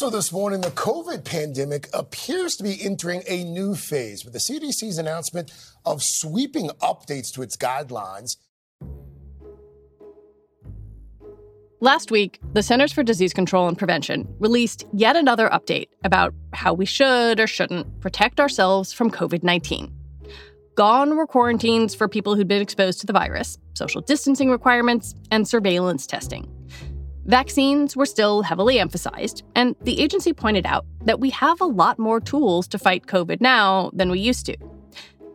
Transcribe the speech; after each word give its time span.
Also, 0.00 0.16
this 0.16 0.30
morning, 0.30 0.60
the 0.60 0.70
COVID 0.70 1.24
pandemic 1.24 1.88
appears 1.92 2.54
to 2.54 2.62
be 2.62 2.80
entering 2.80 3.24
a 3.26 3.42
new 3.42 3.74
phase 3.74 4.24
with 4.24 4.32
the 4.32 4.38
CDC's 4.38 4.96
announcement 4.96 5.50
of 5.84 6.04
sweeping 6.04 6.68
updates 6.80 7.32
to 7.32 7.42
its 7.42 7.56
guidelines. 7.56 8.36
Last 11.80 12.12
week, 12.12 12.38
the 12.52 12.62
Centers 12.62 12.92
for 12.92 13.02
Disease 13.02 13.32
Control 13.32 13.66
and 13.66 13.76
Prevention 13.76 14.32
released 14.38 14.86
yet 14.92 15.16
another 15.16 15.48
update 15.48 15.88
about 16.04 16.32
how 16.52 16.72
we 16.72 16.86
should 16.86 17.40
or 17.40 17.48
shouldn't 17.48 18.00
protect 18.00 18.38
ourselves 18.38 18.92
from 18.92 19.10
COVID 19.10 19.42
19. 19.42 19.92
Gone 20.76 21.16
were 21.16 21.26
quarantines 21.26 21.96
for 21.96 22.06
people 22.06 22.36
who'd 22.36 22.46
been 22.46 22.62
exposed 22.62 23.00
to 23.00 23.06
the 23.08 23.12
virus, 23.12 23.58
social 23.74 24.00
distancing 24.00 24.48
requirements, 24.48 25.16
and 25.32 25.48
surveillance 25.48 26.06
testing. 26.06 26.48
Vaccines 27.28 27.94
were 27.94 28.06
still 28.06 28.40
heavily 28.40 28.78
emphasized, 28.78 29.42
and 29.54 29.76
the 29.82 30.00
agency 30.00 30.32
pointed 30.32 30.64
out 30.64 30.86
that 31.04 31.20
we 31.20 31.28
have 31.28 31.60
a 31.60 31.66
lot 31.66 31.98
more 31.98 32.20
tools 32.20 32.66
to 32.66 32.78
fight 32.78 33.06
COVID 33.06 33.42
now 33.42 33.90
than 33.92 34.10
we 34.10 34.18
used 34.18 34.46
to. 34.46 34.56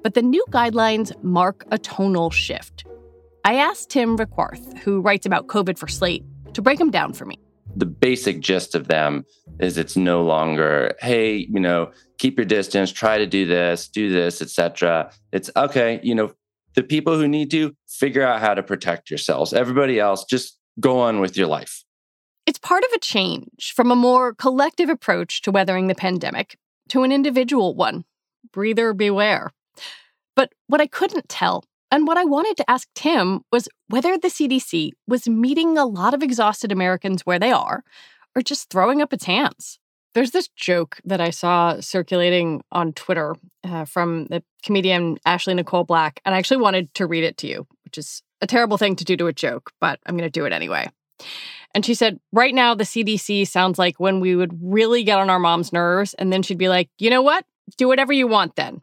But 0.02 0.16
the 0.16 0.24
new 0.24 0.44
guidelines 0.50 1.12
mark 1.24 1.66
a 1.70 1.78
tonal 1.78 2.32
shift. 2.32 2.84
I 3.46 3.58
asked 3.58 3.92
Tim 3.92 4.18
Requarth, 4.18 4.80
who 4.80 5.02
writes 5.02 5.28
about 5.28 5.46
COVID 5.46 5.78
for 5.78 5.88
Slate, 5.88 6.24
to 6.54 6.64
break 6.64 6.80
them 6.80 6.90
down 6.90 7.14
for 7.14 7.26
me. 7.26 7.38
The 7.76 7.86
basic 7.86 8.40
gist 8.40 8.74
of 8.74 8.88
them 8.88 9.24
is 9.60 9.78
it's 9.78 9.96
no 9.96 10.24
longer, 10.24 10.96
hey, 11.00 11.48
you 11.48 11.60
know, 11.60 11.92
keep 12.18 12.40
your 12.40 12.46
distance, 12.46 12.92
try 12.92 13.20
to 13.20 13.28
do 13.28 13.46
this, 13.46 13.88
do 13.88 14.12
this, 14.12 14.42
etc. 14.42 15.12
It's 15.32 15.52
okay, 15.56 16.00
you 16.02 16.16
know, 16.16 16.34
the 16.74 16.82
people 16.82 17.20
who 17.20 17.28
need 17.28 17.52
to 17.52 17.76
figure 17.88 18.24
out 18.24 18.42
how 18.42 18.56
to 18.56 18.64
protect 18.64 19.12
yourselves. 19.12 19.54
Everybody 19.54 20.00
else, 20.00 20.26
just 20.26 20.58
go 20.80 21.00
on 21.00 21.20
with 21.20 21.38
your 21.38 21.48
life. 21.48 21.84
It's 22.46 22.60
part 22.60 22.84
of 22.84 22.92
a 22.94 23.00
change 23.00 23.74
from 23.76 23.92
a 23.92 23.96
more 23.96 24.34
collective 24.34 24.90
approach 24.90 25.42
to 25.44 25.52
weathering 25.52 25.88
the 25.88 25.96
pandemic 25.96 26.58
to 26.90 27.04
an 27.04 27.12
individual 27.12 27.76
one. 27.76 28.04
Breather 28.52 28.94
beware. 28.94 29.52
But 30.36 30.52
what 30.68 30.82
I 30.82 30.88
couldn't 30.88 31.30
tell, 31.30 31.64
and 31.92 32.06
what 32.06 32.18
I 32.18 32.26
wanted 32.26 32.58
to 32.58 32.70
ask 32.70 32.88
Tim, 32.96 33.42
was 33.52 33.70
whether 33.88 34.18
the 34.18 34.28
CDC 34.28 34.92
was 35.08 35.28
meeting 35.28 35.78
a 35.78 35.86
lot 35.86 36.14
of 36.14 36.24
exhausted 36.24 36.72
Americans 36.72 37.26
where 37.26 37.40
they 37.40 37.52
are, 37.52 37.84
or 38.36 38.42
just 38.42 38.70
throwing 38.70 39.02
up 39.02 39.14
its 39.14 39.26
hands. 39.26 39.80
There's 40.14 40.32
this 40.32 40.50
joke 40.50 41.00
that 41.06 41.22
I 41.22 41.30
saw 41.30 41.80
circulating 41.80 42.62
on 42.72 42.94
Twitter 42.94 43.36
uh, 43.64 43.86
from 43.86 44.26
the 44.26 44.44
comedian 44.64 45.18
Ashley 45.26 45.54
Nicole 45.54 45.86
Black, 45.86 46.20
and 46.26 46.36
I 46.36 46.38
actually 46.38 46.58
wanted 46.58 46.94
to 46.96 47.08
read 47.08 47.24
it 47.24 47.38
to 47.38 47.48
you, 47.48 47.68
which 47.84 47.98
is 47.98 48.22
a 48.44 48.48
terrible 48.48 48.78
thing 48.78 48.98
to 48.98 49.06
do 49.06 49.16
to 49.18 49.28
a 49.28 49.34
joke, 49.34 49.72
but 49.80 50.00
I'm 50.06 50.18
going 50.18 50.30
to 50.30 50.40
do 50.40 50.46
it 50.46 50.52
anyway. 50.52 50.90
And 51.74 51.86
she 51.86 51.96
said, 51.96 52.20
right 52.32 52.54
now, 52.54 52.76
the 52.76 52.84
CDC 52.84 53.48
sounds 53.48 53.80
like 53.80 54.00
when 54.00 54.20
we 54.20 54.36
would 54.36 54.52
really 54.62 55.04
get 55.04 55.18
on 55.18 55.30
our 55.30 55.40
mom's 55.40 55.74
nerves. 55.74 56.14
And 56.16 56.32
then 56.32 56.44
she'd 56.44 56.58
be 56.58 56.70
like, 56.70 56.90
you 57.00 57.10
know 57.10 57.22
what? 57.22 57.46
Do 57.78 57.88
whatever 57.88 58.14
you 58.14 58.28
want 58.28 58.56
then. 58.56 58.82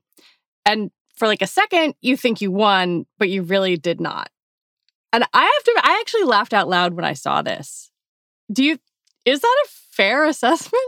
And 0.65 0.91
for 1.15 1.29
like 1.29 1.43
a 1.43 1.47
second, 1.47 1.95
you 2.01 2.17
think 2.17 2.41
you 2.41 2.51
won, 2.51 3.05
but 3.19 3.29
you 3.29 3.43
really 3.43 3.77
did 3.77 4.01
not. 4.01 4.31
And 5.13 5.25
I 5.35 5.43
have 5.43 5.65
to, 5.65 5.81
I 5.85 5.99
actually 6.01 6.25
laughed 6.25 6.55
out 6.55 6.69
loud 6.69 6.95
when 6.95 7.05
I 7.05 7.13
saw 7.13 7.43
this. 7.43 7.91
Do 8.51 8.65
you, 8.65 8.79
is 9.25 9.41
that 9.41 9.65
a 9.67 9.69
fair 9.91 10.25
assessment? 10.25 10.83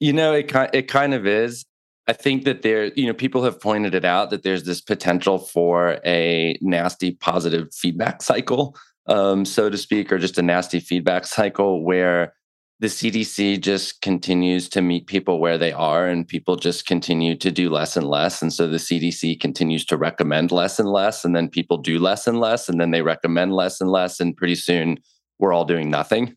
You 0.00 0.12
know, 0.12 0.34
it, 0.34 0.50
it 0.72 0.88
kind 0.88 1.14
of 1.14 1.26
is. 1.26 1.64
I 2.06 2.12
think 2.12 2.44
that 2.44 2.62
there, 2.62 2.86
you 2.94 3.06
know, 3.06 3.14
people 3.14 3.44
have 3.44 3.60
pointed 3.60 3.94
it 3.94 4.04
out 4.04 4.30
that 4.30 4.42
there's 4.42 4.64
this 4.64 4.80
potential 4.80 5.38
for 5.38 6.00
a 6.04 6.58
nasty 6.60 7.12
positive 7.12 7.72
feedback 7.72 8.22
cycle 8.22 8.76
um, 9.06 9.44
so 9.44 9.68
to 9.68 9.76
speak, 9.76 10.12
or 10.12 10.18
just 10.18 10.38
a 10.38 10.42
nasty 10.42 10.80
feedback 10.80 11.26
cycle 11.26 11.84
where 11.84 12.34
the 12.80 12.86
CDC 12.88 13.60
just 13.60 14.00
continues 14.00 14.68
to 14.70 14.82
meet 14.82 15.06
people 15.06 15.38
where 15.38 15.58
they 15.58 15.72
are 15.72 16.06
and 16.06 16.26
people 16.26 16.56
just 16.56 16.86
continue 16.86 17.36
to 17.36 17.50
do 17.50 17.70
less 17.70 17.96
and 17.96 18.06
less. 18.06 18.42
And 18.42 18.52
so 18.52 18.66
the 18.66 18.78
CDC 18.78 19.38
continues 19.40 19.84
to 19.86 19.96
recommend 19.96 20.50
less 20.50 20.78
and 20.78 20.90
less. 20.90 21.24
And 21.24 21.36
then 21.36 21.48
people 21.48 21.78
do 21.78 21.98
less 21.98 22.26
and 22.26 22.40
less. 22.40 22.68
And 22.68 22.80
then 22.80 22.90
they 22.90 23.02
recommend 23.02 23.54
less 23.54 23.80
and 23.80 23.90
less. 23.90 24.20
And 24.20 24.36
pretty 24.36 24.56
soon 24.56 24.98
we're 25.38 25.52
all 25.52 25.64
doing 25.64 25.88
nothing. 25.88 26.36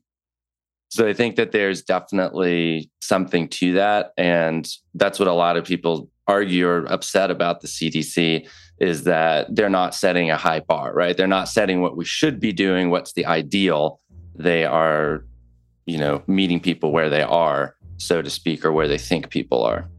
So 0.90 1.08
I 1.08 1.14
think 1.14 1.36
that 1.36 1.52
there's 1.52 1.82
definitely 1.82 2.90
something 3.02 3.48
to 3.50 3.74
that. 3.74 4.14
And 4.18 4.68
that's 4.94 5.20
what 5.20 5.28
a 5.28 5.34
lot 5.34 5.58
of 5.58 5.66
people 5.66 6.10
argue 6.28 6.68
or 6.68 6.86
upset 6.86 7.32
about 7.32 7.62
the 7.62 7.68
CDC 7.68 8.48
is 8.80 9.04
that 9.04 9.54
they're 9.54 9.70
not 9.70 9.96
setting 9.96 10.30
a 10.30 10.38
high 10.38 10.60
bar, 10.60 10.94
right? 10.94 11.18
They're 11.18 11.28
not 11.28 11.50
setting 11.50 11.82
what 11.82 11.98
we 11.98 12.06
should 12.06 12.40
be 12.40 12.54
doing, 12.54 12.90
what's 12.90 13.14
the 13.14 13.26
ideal. 13.26 14.00
They 14.36 14.66
are, 14.66 15.26
you 15.86 15.98
know, 15.98 16.24
meeting 16.28 16.60
people 16.60 16.92
where 16.92 17.10
they 17.10 17.24
are, 17.24 17.76
so 17.98 18.22
to 18.22 18.30
speak, 18.30 18.64
or 18.64 18.72
where 18.72 18.88
they 18.88 18.98
think 18.98 19.30
people 19.30 19.64
are. 19.64 19.90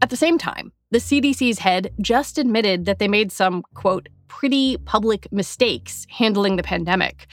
At 0.00 0.10
the 0.10 0.16
same 0.16 0.38
time, 0.38 0.72
the 0.90 0.98
CDC's 0.98 1.58
head 1.58 1.92
just 2.00 2.38
admitted 2.38 2.84
that 2.86 2.98
they 2.98 3.08
made 3.08 3.32
some, 3.32 3.62
quote, 3.74 4.08
pretty 4.28 4.76
public 4.78 5.30
mistakes 5.32 6.06
handling 6.10 6.56
the 6.56 6.62
pandemic 6.62 7.26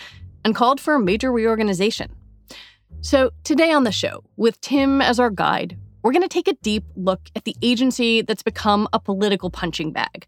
and 0.44 0.56
called 0.56 0.80
for 0.80 0.96
a 0.96 1.00
major 1.00 1.32
reorganization. 1.32 2.14
So, 3.04 3.32
today 3.44 3.74
on 3.74 3.84
the 3.84 3.92
show, 3.92 4.24
with 4.38 4.62
Tim 4.62 5.02
as 5.02 5.20
our 5.20 5.30
guide, 5.30 5.78
we're 6.04 6.14
going 6.14 6.22
to 6.22 6.30
take 6.30 6.48
a 6.48 6.54
deep 6.54 6.86
look 6.96 7.20
at 7.36 7.44
the 7.44 7.54
agency 7.62 8.22
that's 8.22 8.44
become 8.44 8.88
a 8.94 9.00
political 9.00 9.50
punching 9.50 9.92
bag 9.92 10.26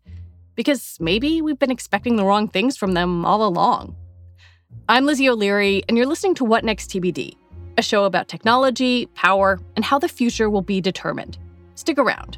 because 0.56 0.97
maybe 1.00 1.41
we've 1.41 1.58
been 1.58 1.72
expecting 1.72 2.18
the 2.18 2.25
wrong 2.25 2.50
things 2.50 2.75
from 2.75 2.91
them 2.91 3.25
all 3.25 3.47
along. 3.47 3.96
I'm 4.90 5.06
Lizzie 5.06 5.30
O'Leary, 5.30 5.84
and 5.88 5.96
you're 5.96 6.06
listening 6.06 6.36
to 6.36 6.44
What 6.44 6.66
Next 6.66 6.90
TBD, 6.90 7.38
a 7.78 7.81
show 7.81 8.03
about 8.03 8.28
technology, 8.28 9.06
power, 9.16 9.57
and 9.78 9.86
how 9.86 9.97
the 9.97 10.09
future 10.09 10.50
will 10.50 10.62
be 10.62 10.81
determined. 10.81 11.38
Stick 11.75 11.97
around. 11.97 12.38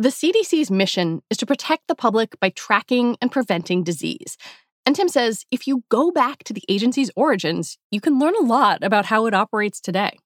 The 0.00 0.10
CDC's 0.10 0.70
mission 0.70 1.22
is 1.28 1.36
to 1.38 1.46
protect 1.46 1.88
the 1.88 1.94
public 1.96 2.38
by 2.38 2.50
tracking 2.50 3.16
and 3.20 3.32
preventing 3.32 3.82
disease. 3.82 4.36
And 4.86 4.94
Tim 4.94 5.08
says 5.08 5.44
if 5.50 5.66
you 5.66 5.82
go 5.88 6.12
back 6.12 6.44
to 6.44 6.52
the 6.52 6.62
agency's 6.68 7.10
origins, 7.16 7.78
you 7.90 8.00
can 8.00 8.16
learn 8.16 8.34
a 8.36 8.44
lot 8.44 8.84
about 8.84 9.06
how 9.06 9.26
it 9.26 9.34
operates 9.34 9.80
today. 9.80 10.16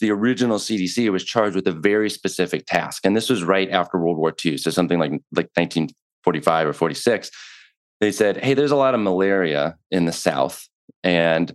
the 0.00 0.10
original 0.10 0.58
CDC 0.58 1.10
was 1.10 1.24
charged 1.24 1.56
with 1.56 1.66
a 1.66 1.72
very 1.72 2.08
specific 2.08 2.66
task. 2.66 3.04
And 3.04 3.16
this 3.16 3.28
was 3.28 3.42
right 3.42 3.70
after 3.70 3.98
World 3.98 4.18
War 4.18 4.34
II. 4.44 4.56
So 4.58 4.70
something 4.70 4.98
like, 4.98 5.10
like 5.32 5.50
1945 5.56 6.68
or 6.68 6.72
46. 6.72 7.30
They 8.00 8.12
said, 8.12 8.42
hey, 8.42 8.54
there's 8.54 8.70
a 8.70 8.76
lot 8.76 8.94
of 8.94 9.00
malaria 9.00 9.76
in 9.90 10.04
the 10.06 10.12
South 10.12 10.68
and 11.02 11.54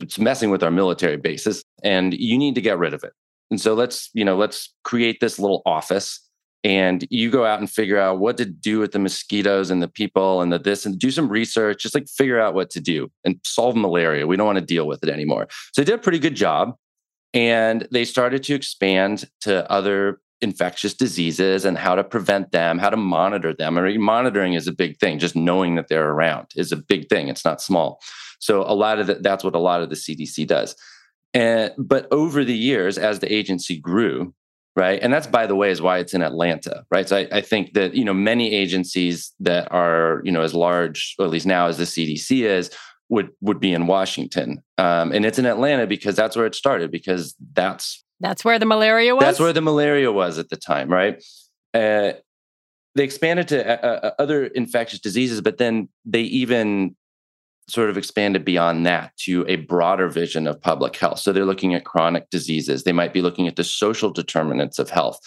it's 0.00 0.18
messing 0.18 0.50
with 0.50 0.62
our 0.62 0.70
military 0.70 1.18
bases 1.18 1.64
and 1.82 2.14
you 2.14 2.38
need 2.38 2.54
to 2.54 2.62
get 2.62 2.78
rid 2.78 2.94
of 2.94 3.04
it. 3.04 3.12
And 3.50 3.60
so 3.60 3.74
let's, 3.74 4.10
you 4.14 4.24
know, 4.24 4.36
let's 4.36 4.72
create 4.84 5.20
this 5.20 5.38
little 5.38 5.62
office 5.66 6.20
and 6.64 7.06
you 7.10 7.30
go 7.30 7.44
out 7.44 7.60
and 7.60 7.70
figure 7.70 7.98
out 7.98 8.18
what 8.18 8.38
to 8.38 8.46
do 8.46 8.78
with 8.78 8.92
the 8.92 8.98
mosquitoes 8.98 9.70
and 9.70 9.82
the 9.82 9.88
people 9.88 10.40
and 10.40 10.50
the 10.50 10.58
this 10.58 10.86
and 10.86 10.98
do 10.98 11.10
some 11.10 11.28
research, 11.28 11.82
just 11.82 11.94
like 11.94 12.08
figure 12.08 12.40
out 12.40 12.54
what 12.54 12.70
to 12.70 12.80
do 12.80 13.10
and 13.22 13.38
solve 13.44 13.76
malaria. 13.76 14.26
We 14.26 14.36
don't 14.36 14.46
want 14.46 14.58
to 14.58 14.64
deal 14.64 14.86
with 14.86 15.02
it 15.02 15.10
anymore. 15.10 15.46
So 15.72 15.82
they 15.82 15.84
did 15.84 15.96
a 15.96 16.02
pretty 16.02 16.18
good 16.18 16.34
job. 16.34 16.74
And 17.34 17.86
they 17.90 18.04
started 18.04 18.44
to 18.44 18.54
expand 18.54 19.28
to 19.40 19.70
other 19.70 20.20
infectious 20.40 20.94
diseases 20.94 21.64
and 21.64 21.76
how 21.76 21.96
to 21.96 22.04
prevent 22.04 22.52
them, 22.52 22.78
how 22.78 22.90
to 22.90 22.96
monitor 22.96 23.52
them. 23.52 23.76
I 23.76 23.82
mean, 23.82 24.00
monitoring 24.00 24.54
is 24.54 24.68
a 24.68 24.72
big 24.72 24.98
thing. 24.98 25.18
Just 25.18 25.34
knowing 25.34 25.74
that 25.74 25.88
they're 25.88 26.10
around 26.10 26.46
is 26.54 26.70
a 26.70 26.76
big 26.76 27.08
thing. 27.08 27.28
It's 27.28 27.44
not 27.44 27.60
small. 27.60 28.00
So 28.38 28.62
a 28.62 28.74
lot 28.74 29.00
of 29.00 29.08
the, 29.08 29.14
that's 29.14 29.42
what 29.42 29.56
a 29.56 29.58
lot 29.58 29.82
of 29.82 29.90
the 29.90 29.96
CDC 29.96 30.46
does. 30.46 30.76
And 31.34 31.72
but 31.76 32.06
over 32.12 32.44
the 32.44 32.56
years, 32.56 32.96
as 32.96 33.18
the 33.18 33.32
agency 33.32 33.80
grew, 33.80 34.32
right, 34.76 35.00
and 35.02 35.12
that's 35.12 35.26
by 35.26 35.46
the 35.46 35.54
way 35.54 35.70
is 35.70 35.82
why 35.82 35.98
it's 35.98 36.14
in 36.14 36.22
Atlanta, 36.22 36.84
right? 36.90 37.08
So 37.08 37.16
I, 37.16 37.28
I 37.32 37.40
think 37.40 37.74
that 37.74 37.94
you 37.94 38.04
know 38.04 38.14
many 38.14 38.52
agencies 38.52 39.32
that 39.40 39.70
are 39.72 40.20
you 40.24 40.32
know 40.32 40.42
as 40.42 40.54
large, 40.54 41.14
or 41.18 41.24
at 41.24 41.30
least 41.30 41.46
now 41.46 41.66
as 41.66 41.78
the 41.78 41.84
CDC 41.84 42.44
is, 42.44 42.70
would 43.08 43.30
would 43.40 43.60
be 43.60 43.72
in 43.72 43.86
Washington, 43.86 44.62
um, 44.78 45.12
and 45.12 45.24
it's 45.24 45.38
in 45.38 45.46
Atlanta 45.46 45.86
because 45.86 46.16
that's 46.16 46.36
where 46.36 46.46
it 46.46 46.54
started. 46.54 46.90
Because 46.90 47.34
that's 47.52 48.04
that's 48.20 48.44
where 48.44 48.58
the 48.58 48.66
malaria 48.66 49.14
was. 49.14 49.22
That's 49.22 49.40
where 49.40 49.52
the 49.52 49.60
malaria 49.60 50.10
was 50.12 50.38
at 50.38 50.48
the 50.48 50.56
time, 50.56 50.88
right? 50.88 51.22
Uh, 51.72 52.12
they 52.94 53.04
expanded 53.04 53.48
to 53.48 53.84
uh, 53.84 54.08
uh, 54.08 54.10
other 54.18 54.46
infectious 54.46 55.00
diseases, 55.00 55.40
but 55.40 55.58
then 55.58 55.88
they 56.04 56.22
even 56.22 56.96
sort 57.68 57.90
of 57.90 57.96
expanded 57.96 58.44
beyond 58.44 58.84
that 58.86 59.16
to 59.16 59.44
a 59.48 59.56
broader 59.56 60.08
vision 60.08 60.46
of 60.46 60.60
public 60.60 60.96
health. 60.96 61.18
So 61.18 61.32
they're 61.32 61.44
looking 61.44 61.74
at 61.74 61.84
chronic 61.84 62.28
diseases. 62.30 62.84
They 62.84 62.92
might 62.92 63.12
be 63.12 63.22
looking 63.22 63.48
at 63.48 63.56
the 63.56 63.64
social 63.64 64.10
determinants 64.10 64.78
of 64.78 64.90
health. 64.90 65.18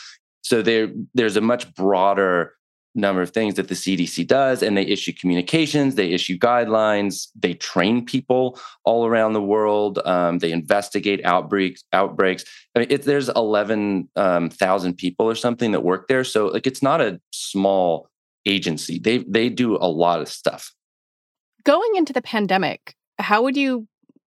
So 0.41 0.61
there's 0.61 1.35
a 1.35 1.41
much 1.41 1.73
broader 1.73 2.53
number 2.97 3.21
of 3.21 3.29
things 3.29 3.55
that 3.55 3.67
the 3.67 3.75
CDC 3.75 4.25
does, 4.27 4.63
and 4.63 4.75
they 4.75 4.85
issue 4.85 5.13
communications, 5.13 5.95
they 5.95 6.11
issue 6.11 6.37
guidelines, 6.37 7.27
they 7.35 7.53
train 7.53 8.03
people 8.03 8.59
all 8.83 9.05
around 9.05 9.33
the 9.33 9.41
world, 9.41 9.99
um, 10.05 10.39
they 10.39 10.51
investigate 10.51 11.23
outbreaks. 11.23 11.83
Outbreaks. 11.93 12.43
I 12.75 12.79
mean, 12.79 12.87
it, 12.89 13.03
there's 13.03 13.29
eleven 13.29 14.09
um, 14.15 14.49
thousand 14.49 14.95
people 14.95 15.27
or 15.27 15.35
something 15.35 15.71
that 15.71 15.83
work 15.83 16.07
there, 16.07 16.23
so 16.23 16.47
like 16.47 16.67
it's 16.67 16.81
not 16.81 16.99
a 16.99 17.21
small 17.31 18.09
agency. 18.45 18.99
They 18.99 19.19
they 19.19 19.49
do 19.49 19.77
a 19.77 19.87
lot 19.87 20.21
of 20.21 20.27
stuff. 20.27 20.73
Going 21.67 21.97
into 21.97 22.13
the 22.13 22.21
pandemic, 22.21 22.95
how 23.19 23.43
would 23.43 23.57
you 23.57 23.89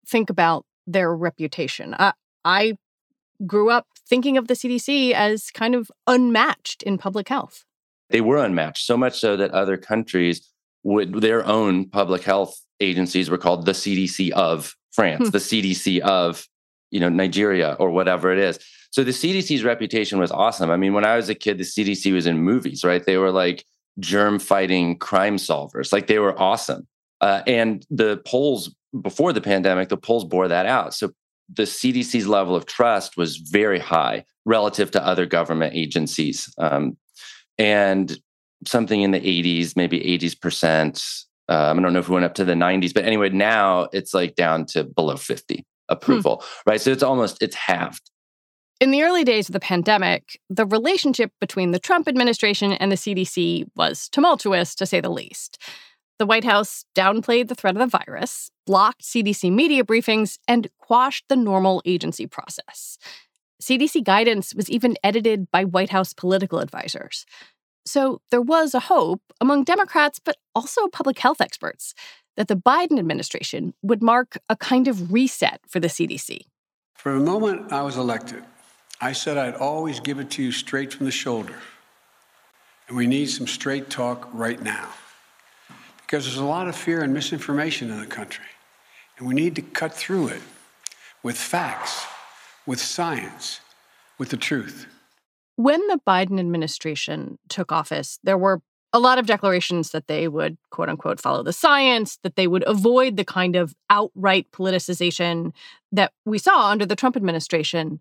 think 0.05 0.31
about 0.31 0.67
their 0.89 1.15
reputation? 1.15 1.95
I, 1.97 2.13
I 2.45 2.73
grew 3.47 3.71
up 3.71 3.87
thinking 4.09 4.37
of 4.37 4.49
the 4.49 4.55
CDC 4.55 5.13
as 5.13 5.53
kind 5.53 5.77
of 5.77 5.93
unmatched 6.09 6.83
in 6.83 6.99
public 6.99 7.29
health. 7.29 7.65
They 8.09 8.21
were 8.21 8.39
unmatched, 8.39 8.85
so 8.85 8.97
much 8.97 9.17
so 9.17 9.37
that 9.37 9.53
other 9.53 9.77
countries 9.77 10.45
would 10.83 11.21
their 11.21 11.47
own 11.47 11.89
public 11.89 12.25
health 12.25 12.61
agencies 12.81 13.31
were 13.31 13.39
called 13.39 13.65
the 13.65 13.73
CDC 13.73 14.33
of 14.33 14.75
France, 14.91 15.29
hmm. 15.29 15.31
the 15.31 15.39
CDC 15.39 16.01
of 16.01 16.49
you 16.91 16.99
know 16.99 17.09
Nigeria 17.09 17.77
or 17.79 17.93
whatever 17.93 18.33
it 18.33 18.41
is. 18.41 18.59
So 18.91 19.05
the 19.05 19.13
CDC's 19.13 19.63
reputation 19.63 20.19
was 20.19 20.33
awesome. 20.33 20.69
I 20.69 20.77
mean, 20.77 20.95
when 20.95 21.05
I 21.05 21.15
was 21.15 21.29
a 21.29 21.37
kid, 21.37 21.59
the 21.59 21.63
CDC 21.63 22.13
was 22.13 22.27
in 22.27 22.39
movies, 22.39 22.83
right? 22.83 23.07
They 23.07 23.19
were 23.19 23.31
like 23.31 23.65
germ 24.01 24.41
fighting 24.41 24.99
crime 24.99 25.37
solvers. 25.37 25.93
Like 25.93 26.09
they 26.09 26.19
were 26.19 26.37
awesome. 26.37 26.89
Uh, 27.21 27.43
and 27.47 27.87
the 27.91 28.19
polls 28.27 28.75
before 29.03 29.33
the 29.33 29.41
pandemic, 29.41 29.89
the 29.89 29.97
polls 29.97 30.25
bore 30.25 30.49
that 30.49 30.67
out. 30.67 30.95
So 30.95 31.13
the 31.53 31.65
CDC's 31.65 32.27
level 32.27 32.55
of 32.55 32.67
trust 32.67 33.17
was 33.17 33.37
very 33.37 33.79
high 33.79 34.25
relative 34.45 34.91
to 34.93 35.05
other 35.05 35.27
government 35.27 35.75
agencies. 35.75 36.53
Um, 36.59 36.97
and 37.59 38.17
something 38.67 39.03
in 39.03 39.11
the 39.11 39.21
80s, 39.21 39.77
maybe 39.77 40.01
80s 40.01 40.41
percent. 40.41 41.03
Um, 41.49 41.79
I 41.79 41.83
don't 41.83 41.93
know 41.93 41.99
if 41.99 42.09
we 42.09 42.15
went 42.15 42.25
up 42.25 42.35
to 42.35 42.45
the 42.45 42.55
90s, 42.55 42.95
but 42.95 43.05
anyway, 43.05 43.29
now 43.31 43.89
it's 43.93 44.15
like 44.15 44.37
down 44.37 44.67
to 44.67 44.85
below 44.85 45.17
50 45.17 45.55
hmm. 45.55 45.61
approval, 45.89 46.43
hmm. 46.45 46.71
right? 46.71 46.81
So 46.81 46.91
it's 46.91 47.03
almost, 47.03 47.43
it's 47.43 47.57
halved. 47.57 48.11
In 48.81 48.93
the 48.93 49.03
early 49.03 49.25
days 49.25 49.49
of 49.49 49.53
the 49.53 49.61
pandemic, 49.61 50.41
the 50.49 50.65
relationship 50.65 51.33
between 51.39 51.73
the 51.73 51.79
Trump 51.79 52.09
administration 52.09 52.73
and 52.73 52.91
the 52.91 52.97
CDC 52.97 53.67
was 53.77 54.09
tumultuous, 54.09 54.75
to 54.77 54.87
say 54.87 55.01
the 55.01 55.11
least. 55.11 55.59
The 56.21 56.27
White 56.27 56.45
House 56.45 56.85
downplayed 56.95 57.49
the 57.49 57.55
threat 57.55 57.77
of 57.77 57.81
the 57.81 57.99
virus, 57.99 58.51
blocked 58.67 59.01
CDC 59.01 59.51
media 59.51 59.83
briefings, 59.83 60.39
and 60.47 60.69
quashed 60.79 61.25
the 61.31 61.35
normal 61.35 61.81
agency 61.87 62.27
process. 62.27 62.99
CDC 63.63 64.05
guidance 64.05 64.55
was 64.55 64.69
even 64.69 64.99
edited 65.03 65.51
by 65.51 65.65
White 65.65 65.89
House 65.89 66.13
political 66.13 66.59
advisors. 66.59 67.25
So 67.87 68.21
there 68.31 68.43
was 68.43 68.75
a 68.75 68.81
hope 68.81 69.23
among 69.41 69.65
Democrats, 69.65 70.21
but 70.23 70.37
also 70.55 70.89
public 70.89 71.19
health 71.19 71.41
experts, 71.41 71.95
that 72.37 72.49
the 72.49 72.55
Biden 72.55 72.99
administration 72.99 73.73
would 73.81 74.03
mark 74.03 74.37
a 74.51 74.57
kind 74.57 74.89
of 74.89 75.15
reset 75.15 75.63
for 75.67 75.81
the 75.81 75.89
CDC. 75.89 76.41
From 76.97 77.19
the 77.19 77.25
moment 77.25 77.73
I 77.73 77.81
was 77.81 77.97
elected, 77.97 78.45
I 79.01 79.13
said 79.13 79.39
I'd 79.39 79.55
always 79.55 80.01
give 80.01 80.19
it 80.19 80.29
to 80.33 80.43
you 80.43 80.53
straight 80.53 80.93
from 80.93 81.07
the 81.07 81.13
shoulder. 81.13 81.57
And 82.89 82.97
we 82.99 83.07
need 83.07 83.31
some 83.31 83.47
straight 83.47 83.89
talk 83.89 84.29
right 84.35 84.61
now 84.61 84.91
because 86.11 86.25
there's 86.25 86.39
a 86.39 86.45
lot 86.45 86.67
of 86.67 86.75
fear 86.75 87.03
and 87.03 87.15
misinformation 87.15 87.89
in 87.89 88.01
the 88.01 88.07
country. 88.07 88.45
And 89.17 89.29
we 89.29 89.35
need 89.35 89.55
to 89.55 89.63
cut 89.63 89.95
through 89.95 90.29
it 90.29 90.43
with 91.23 91.37
facts, 91.37 92.05
with 92.67 92.81
science, 92.81 93.61
with 94.19 94.31
the 94.31 94.37
truth. 94.37 94.89
When 95.55 95.87
the 95.87 96.01
Biden 96.05 96.41
administration 96.41 97.39
took 97.49 97.71
office, 97.71 98.19
there 98.25 98.37
were 98.37 98.61
a 98.93 98.99
lot 98.99 99.21
of 99.21 99.27
declarations 99.27 99.91
that 99.91 100.09
they 100.09 100.27
would, 100.27 100.57
quote 100.71 100.89
unquote, 100.89 101.21
follow 101.21 101.45
the 101.45 101.53
science, 101.53 102.19
that 102.25 102.35
they 102.35 102.49
would 102.49 102.65
avoid 102.67 103.17
the 103.17 103.25
kind 103.25 103.55
of 103.55 103.73
outright 103.89 104.51
politicization 104.51 105.53
that 105.93 106.13
we 106.25 106.39
saw 106.39 106.71
under 106.71 106.87
the 106.87 106.97
Trump 106.97 107.17
administration. 107.17 108.01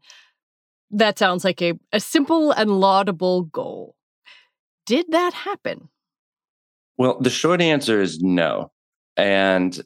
That 0.89 1.19
sounds 1.19 1.43
like 1.43 1.61
a, 1.61 1.73
a 1.93 1.99
simple 1.99 2.49
and 2.51 2.79
laudable 2.79 3.43
goal. 3.43 3.95
Did 4.87 5.11
that 5.11 5.33
happen? 5.33 5.89
Well, 6.99 7.17
the 7.19 7.29
short 7.29 7.61
answer 7.61 8.01
is 8.01 8.19
no. 8.19 8.71
And 9.15 9.81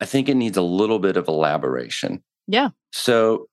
I 0.00 0.04
think 0.04 0.28
it 0.28 0.36
needs 0.36 0.58
a 0.58 0.62
little 0.62 0.98
bit 0.98 1.16
of 1.16 1.26
elaboration. 1.26 2.22
Yeah. 2.46 2.68
So 2.92 3.48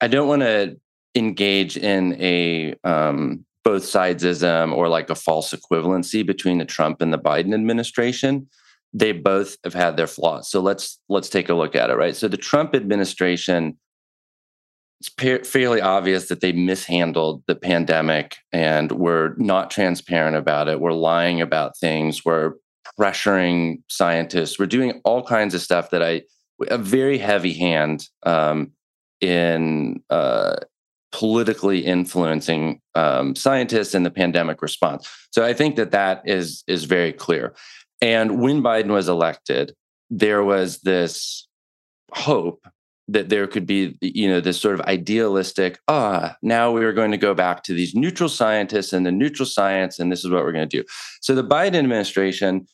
I 0.00 0.08
don't 0.08 0.26
want 0.26 0.40
to 0.40 0.76
engage 1.14 1.76
in 1.76 2.14
a 2.20 2.74
um, 2.82 3.44
both 3.62 3.82
sidesism 3.82 4.74
or 4.74 4.88
like 4.88 5.10
a 5.10 5.14
false 5.14 5.52
equivalency 5.52 6.26
between 6.26 6.58
the 6.58 6.64
Trump 6.64 7.02
and 7.02 7.12
the 7.12 7.18
Biden 7.18 7.54
administration. 7.54 8.48
They 8.94 9.12
both 9.12 9.56
have 9.62 9.74
had 9.74 9.96
their 9.98 10.06
flaws. 10.06 10.50
So 10.50 10.60
let's 10.60 10.98
let's 11.10 11.28
take 11.28 11.50
a 11.50 11.54
look 11.54 11.76
at 11.76 11.90
it, 11.90 11.94
right? 11.94 12.16
So 12.16 12.26
the 12.26 12.36
Trump 12.38 12.74
administration 12.74 13.76
it's 15.02 15.48
fairly 15.48 15.80
obvious 15.80 16.28
that 16.28 16.40
they 16.40 16.52
mishandled 16.52 17.42
the 17.46 17.56
pandemic 17.56 18.36
and 18.52 18.92
were 18.92 19.34
not 19.36 19.70
transparent 19.70 20.36
about 20.36 20.68
it. 20.68 20.80
We're 20.80 20.92
lying 20.92 21.40
about 21.40 21.76
things. 21.76 22.24
We're 22.24 22.52
pressuring 22.98 23.82
scientists. 23.88 24.58
We're 24.58 24.66
doing 24.66 25.00
all 25.04 25.24
kinds 25.24 25.54
of 25.54 25.60
stuff 25.60 25.90
that 25.90 26.02
I, 26.02 26.22
a 26.68 26.78
very 26.78 27.18
heavy 27.18 27.52
hand 27.52 28.08
um, 28.22 28.72
in 29.20 30.02
uh, 30.10 30.56
politically 31.10 31.84
influencing 31.84 32.80
um, 32.94 33.34
scientists 33.34 33.94
in 33.94 34.04
the 34.04 34.10
pandemic 34.10 34.62
response. 34.62 35.08
So 35.32 35.44
I 35.44 35.52
think 35.52 35.76
that 35.76 35.90
that 35.90 36.22
is 36.24 36.62
is 36.66 36.84
very 36.84 37.12
clear. 37.12 37.54
And 38.00 38.40
when 38.40 38.62
Biden 38.62 38.90
was 38.90 39.08
elected, 39.08 39.74
there 40.10 40.44
was 40.44 40.80
this 40.80 41.46
hope 42.12 42.66
that 43.12 43.28
there 43.28 43.46
could 43.46 43.66
be 43.66 43.96
you 44.00 44.28
know 44.28 44.40
this 44.40 44.60
sort 44.60 44.74
of 44.74 44.80
idealistic 44.82 45.78
ah 45.88 46.36
now 46.42 46.70
we 46.70 46.84
are 46.84 46.92
going 46.92 47.10
to 47.10 47.16
go 47.16 47.34
back 47.34 47.62
to 47.62 47.74
these 47.74 47.94
neutral 47.94 48.28
scientists 48.28 48.92
and 48.92 49.06
the 49.06 49.12
neutral 49.12 49.46
science 49.46 49.98
and 49.98 50.10
this 50.10 50.24
is 50.24 50.30
what 50.30 50.42
we're 50.44 50.52
going 50.52 50.68
to 50.68 50.78
do 50.80 50.84
so 51.20 51.34
the 51.34 51.44
biden 51.44 51.76
administration 51.76 52.66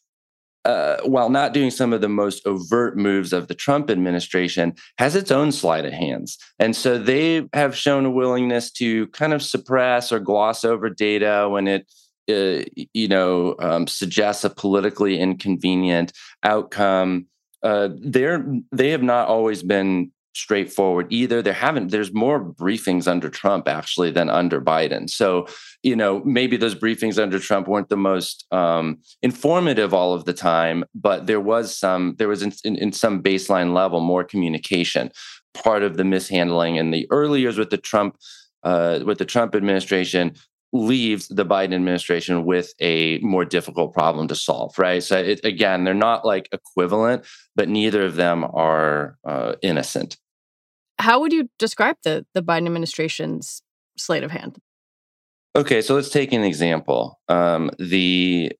uh, 0.65 0.99
while 1.05 1.31
not 1.31 1.55
doing 1.55 1.71
some 1.71 1.95
of 1.95 2.03
the 2.03 2.09
most 2.09 2.47
overt 2.47 2.95
moves 2.97 3.33
of 3.33 3.49
the 3.49 3.55
Trump 3.55 3.89
administration, 3.89 4.75
has 4.99 5.17
its 5.17 5.31
own 5.31 5.51
sleight 5.51 5.87
of 5.87 5.93
hands. 5.95 6.37
And 6.59 6.77
so 6.77 6.99
they 6.99 7.49
have 7.55 7.75
shown 7.75 8.05
a 8.05 8.11
willingness 8.11 8.71
to 8.73 9.07
kind 9.09 9.33
of 9.33 9.43
suppress 9.43 10.13
or 10.13 10.21
gloss 10.21 10.65
over 10.67 10.91
data 10.91 11.49
when 11.51 11.69
it 11.69 11.87
uh, 12.29 12.63
you 12.93 13.09
know, 13.09 13.55
um, 13.59 13.87
suggests 13.87 14.45
a 14.45 14.51
politically 14.51 15.19
inconvenient 15.19 16.13
outcome. 16.43 17.27
Uh, 17.63 17.89
they're 18.01 18.45
they 18.71 18.91
have 18.91 19.03
not 19.03 19.29
always 19.29 19.63
been 19.63 20.13
straightforward 20.35 21.07
either. 21.11 21.43
There 21.43 21.53
haven't, 21.53 21.91
there's 21.91 22.13
more 22.13 22.43
briefings 22.43 23.09
under 23.09 23.29
Trump 23.29 23.69
actually 23.69 24.11
than 24.11 24.31
under 24.31 24.61
Biden. 24.61 25.09
So, 25.11 25.47
you 25.83 25.97
know, 25.97 26.23
maybe 26.25 26.57
those 26.57 26.75
briefings 26.75 27.21
under 27.21 27.39
Trump 27.39 27.69
weren't 27.69 27.89
the 27.89 27.97
most 27.97 28.47
um, 28.53 28.99
informative 29.23 29.93
all 29.93 30.15
of 30.15 30.25
the 30.25 30.33
time, 30.33 30.85
but 30.95 31.27
there 31.27 31.41
was 31.41 31.77
some, 31.77 32.15
there 32.19 32.29
was 32.29 32.43
in, 32.43 32.53
in, 32.65 32.77
in 32.77 32.93
some 32.93 33.23
baseline 33.23 33.75
level 33.75 34.01
more 34.01 34.25
communication. 34.25 35.11
Part 35.55 35.83
of 35.83 35.97
the 35.97 36.05
mishandling 36.05 36.77
in 36.77 36.91
the 36.91 37.07
early 37.11 37.41
years 37.41 37.59
with 37.59 37.71
the 37.71 37.79
Trump, 37.79 38.17
uh, 38.63 39.01
with 39.05 39.19
the 39.19 39.25
Trump 39.25 39.55
administration 39.55 40.35
leaves 40.73 41.29
the 41.29 41.47
Biden 41.47 41.75
administration 41.75 42.45
with 42.45 42.75
a 42.81 43.19
more 43.19 43.45
difficult 43.45 43.95
problem 43.95 44.29
to 44.29 44.35
solve, 44.35 44.79
right? 44.79 45.03
So 45.03 45.19
it, 45.19 45.41
again, 45.45 45.85
they're 45.85 45.95
not 45.95 46.25
like 46.25 46.49
equivalent, 46.53 47.27
but 47.57 47.69
neither 47.69 48.03
of 48.05 48.17
them 48.17 48.45
are 48.45 49.17
uh, 49.27 49.55
innocent. 49.63 50.19
How 50.99 51.21
would 51.21 51.33
you 51.33 51.49
describe 51.59 51.97
the 52.03 52.27
the 52.35 52.43
Biden 52.43 52.67
administration's 52.67 53.63
sleight 53.97 54.25
of 54.25 54.31
hand? 54.31 54.59
Okay, 55.57 55.81
so 55.81 55.95
let's 55.95 56.11
take 56.11 56.33
an 56.33 56.45
example: 56.45 57.19
um, 57.29 57.71
the 57.79 58.53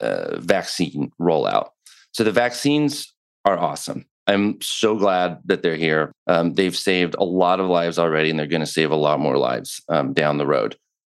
uh, 0.00 0.38
vaccine 0.38 1.10
rollout. 1.20 1.68
So 2.12 2.24
the 2.24 2.32
vaccines 2.32 3.14
are 3.44 3.58
awesome. 3.58 4.06
I'm 4.26 4.60
so 4.60 4.96
glad 4.96 5.38
that 5.44 5.62
they're 5.62 5.76
here. 5.76 6.10
Um, 6.26 6.54
they've 6.54 6.76
saved 6.76 7.14
a 7.16 7.24
lot 7.24 7.60
of 7.60 7.68
lives 7.68 7.98
already, 7.98 8.28
and 8.28 8.38
they're 8.38 8.46
going 8.48 8.60
to 8.60 8.66
save 8.66 8.90
a 8.90 8.96
lot 8.96 9.20
more 9.20 9.38
lives 9.38 9.80
um, 9.88 10.12
down 10.12 10.38
the 10.38 10.46
road 10.46 10.76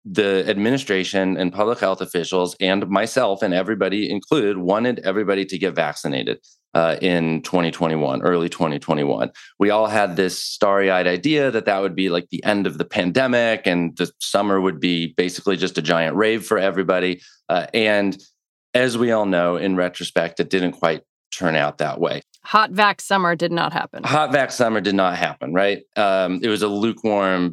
the 0.09 0.49
administration 0.49 1.37
and 1.37 1.53
public 1.53 1.81
health 1.81 2.01
officials 2.01 2.55
and 2.61 2.89
myself 2.89 3.43
and 3.43 3.53
everybody 3.53 4.09
included 4.09 4.57
wanted 4.57 5.01
everybody 5.01 5.45
to 5.45 5.59
get 5.59 5.75
vaccinated 5.75 6.39
uh, 6.75 6.97
in 7.03 7.43
2021 7.43 8.23
early 8.23 8.49
2021 8.49 9.31
we 9.59 9.71
all 9.71 9.89
had 9.89 10.15
this 10.15 10.39
starry-eyed 10.39 11.09
idea 11.09 11.51
that 11.51 11.65
that 11.65 11.81
would 11.81 11.97
be 11.97 12.09
like 12.09 12.29
the 12.31 12.45
end 12.45 12.69
of 12.69 12.79
the 12.79 12.85
pandemic 12.85 13.67
and 13.67 13.97
the 13.97 14.09
summer 14.21 14.61
would 14.61 14.79
be 14.79 15.09
basically 15.17 15.57
just 15.57 15.77
a 15.77 15.83
giant 15.83 16.15
rave 16.15 16.47
for 16.47 16.57
everybody 16.57 17.21
uh, 17.49 17.67
and 17.75 18.23
as 18.75 18.97
we 18.97 19.11
all 19.11 19.27
know 19.27 19.57
in 19.57 19.75
retrospect 19.75 20.39
it 20.39 20.51
didn't 20.51 20.73
quite 20.73 21.03
turn 21.33 21.57
out 21.57 21.79
that 21.79 22.01
way. 22.01 22.23
Hot 22.45 22.71
vac 22.71 23.01
summer 23.01 23.35
did 23.35 23.51
not 23.51 23.73
happen. 23.73 24.05
Hot 24.05 24.31
vax 24.31 24.53
summer 24.53 24.81
did 24.81 24.95
not 24.95 25.17
happen 25.17 25.53
right? 25.53 25.83
Um, 25.97 26.39
it 26.45 26.49
was 26.49 26.63
a 26.63 26.69
lukewarm 26.69 27.53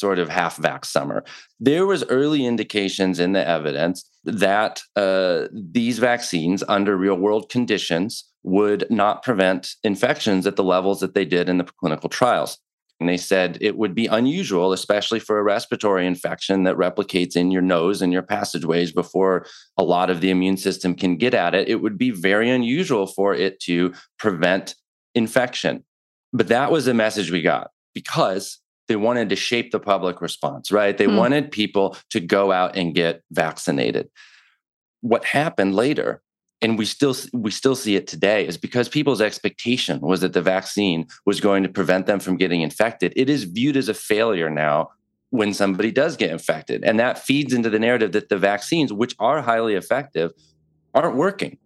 sort 0.00 0.18
of 0.18 0.28
half 0.28 0.56
vax 0.56 0.86
summer. 0.86 1.22
There 1.60 1.86
was 1.86 2.04
early 2.04 2.46
indications 2.46 3.20
in 3.20 3.32
the 3.32 3.46
evidence 3.46 4.08
that 4.24 4.80
uh, 4.96 5.46
these 5.52 5.98
vaccines 5.98 6.64
under 6.68 6.96
real 6.96 7.16
world 7.16 7.50
conditions 7.50 8.24
would 8.42 8.86
not 8.90 9.22
prevent 9.22 9.74
infections 9.84 10.46
at 10.46 10.56
the 10.56 10.64
levels 10.64 11.00
that 11.00 11.14
they 11.14 11.24
did 11.24 11.48
in 11.48 11.58
the 11.58 11.64
clinical 11.64 12.08
trials. 12.08 12.58
And 12.98 13.08
they 13.08 13.16
said 13.16 13.56
it 13.60 13.78
would 13.78 13.94
be 13.94 14.06
unusual, 14.06 14.74
especially 14.74 15.20
for 15.20 15.38
a 15.38 15.42
respiratory 15.42 16.06
infection 16.06 16.64
that 16.64 16.76
replicates 16.76 17.34
in 17.34 17.50
your 17.50 17.62
nose 17.62 18.02
and 18.02 18.12
your 18.12 18.22
passageways 18.22 18.92
before 18.92 19.46
a 19.78 19.82
lot 19.82 20.10
of 20.10 20.20
the 20.20 20.30
immune 20.30 20.58
system 20.58 20.94
can 20.94 21.16
get 21.16 21.32
at 21.32 21.54
it. 21.54 21.68
It 21.68 21.76
would 21.76 21.96
be 21.96 22.10
very 22.10 22.50
unusual 22.50 23.06
for 23.06 23.34
it 23.34 23.58
to 23.60 23.94
prevent 24.18 24.74
infection. 25.14 25.84
But 26.32 26.48
that 26.48 26.70
was 26.70 26.84
the 26.84 26.94
message 26.94 27.30
we 27.30 27.40
got 27.40 27.70
because 27.94 28.58
they 28.90 28.96
wanted 28.96 29.28
to 29.28 29.36
shape 29.36 29.70
the 29.70 29.78
public 29.78 30.20
response, 30.20 30.72
right? 30.72 30.98
They 30.98 31.04
hmm. 31.04 31.14
wanted 31.14 31.52
people 31.52 31.96
to 32.10 32.18
go 32.18 32.50
out 32.50 32.74
and 32.76 32.92
get 32.92 33.22
vaccinated. 33.30 34.10
What 35.00 35.24
happened 35.24 35.76
later, 35.76 36.22
and 36.60 36.76
we 36.76 36.86
still 36.86 37.14
we 37.32 37.52
still 37.52 37.76
see 37.76 37.94
it 37.94 38.08
today, 38.08 38.48
is 38.48 38.56
because 38.56 38.88
people's 38.88 39.20
expectation 39.20 40.00
was 40.00 40.22
that 40.22 40.32
the 40.32 40.42
vaccine 40.42 41.06
was 41.24 41.40
going 41.40 41.62
to 41.62 41.68
prevent 41.68 42.06
them 42.06 42.18
from 42.18 42.36
getting 42.36 42.62
infected. 42.62 43.12
It 43.14 43.30
is 43.30 43.44
viewed 43.44 43.76
as 43.76 43.88
a 43.88 43.94
failure 43.94 44.50
now 44.50 44.90
when 45.30 45.54
somebody 45.54 45.92
does 45.92 46.16
get 46.16 46.32
infected, 46.32 46.82
and 46.82 46.98
that 46.98 47.20
feeds 47.20 47.54
into 47.54 47.70
the 47.70 47.78
narrative 47.78 48.10
that 48.10 48.28
the 48.28 48.38
vaccines, 48.38 48.92
which 48.92 49.14
are 49.20 49.40
highly 49.40 49.76
effective, 49.76 50.32
aren't 50.94 51.14
working. 51.14 51.58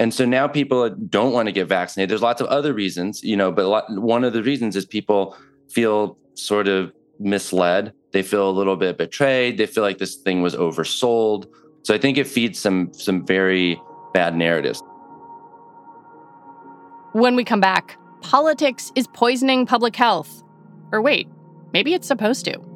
And 0.00 0.12
so 0.12 0.24
now 0.24 0.48
people 0.48 0.90
don't 0.90 1.32
want 1.32 1.46
to 1.46 1.52
get 1.52 1.68
vaccinated. 1.68 2.10
There's 2.10 2.22
lots 2.22 2.40
of 2.40 2.48
other 2.48 2.74
reasons, 2.74 3.22
you 3.22 3.36
know, 3.36 3.52
but 3.52 3.66
lot, 3.66 3.84
one 3.88 4.24
of 4.24 4.32
the 4.32 4.42
reasons 4.42 4.74
is 4.74 4.84
people 4.84 5.36
feel 5.70 6.18
sort 6.36 6.68
of 6.68 6.92
misled. 7.18 7.92
They 8.12 8.22
feel 8.22 8.48
a 8.48 8.52
little 8.52 8.76
bit 8.76 8.98
betrayed. 8.98 9.58
They 9.58 9.66
feel 9.66 9.82
like 9.82 9.98
this 9.98 10.14
thing 10.14 10.42
was 10.42 10.54
oversold. 10.54 11.46
So 11.82 11.94
I 11.94 11.98
think 11.98 12.18
it 12.18 12.26
feeds 12.26 12.58
some 12.58 12.92
some 12.92 13.24
very 13.26 13.80
bad 14.12 14.36
narratives. 14.36 14.82
When 17.12 17.36
we 17.36 17.44
come 17.44 17.60
back, 17.60 17.98
politics 18.20 18.92
is 18.94 19.06
poisoning 19.08 19.66
public 19.66 19.96
health. 19.96 20.42
Or 20.92 21.00
wait, 21.00 21.28
maybe 21.72 21.94
it's 21.94 22.06
supposed 22.06 22.44
to. 22.44 22.75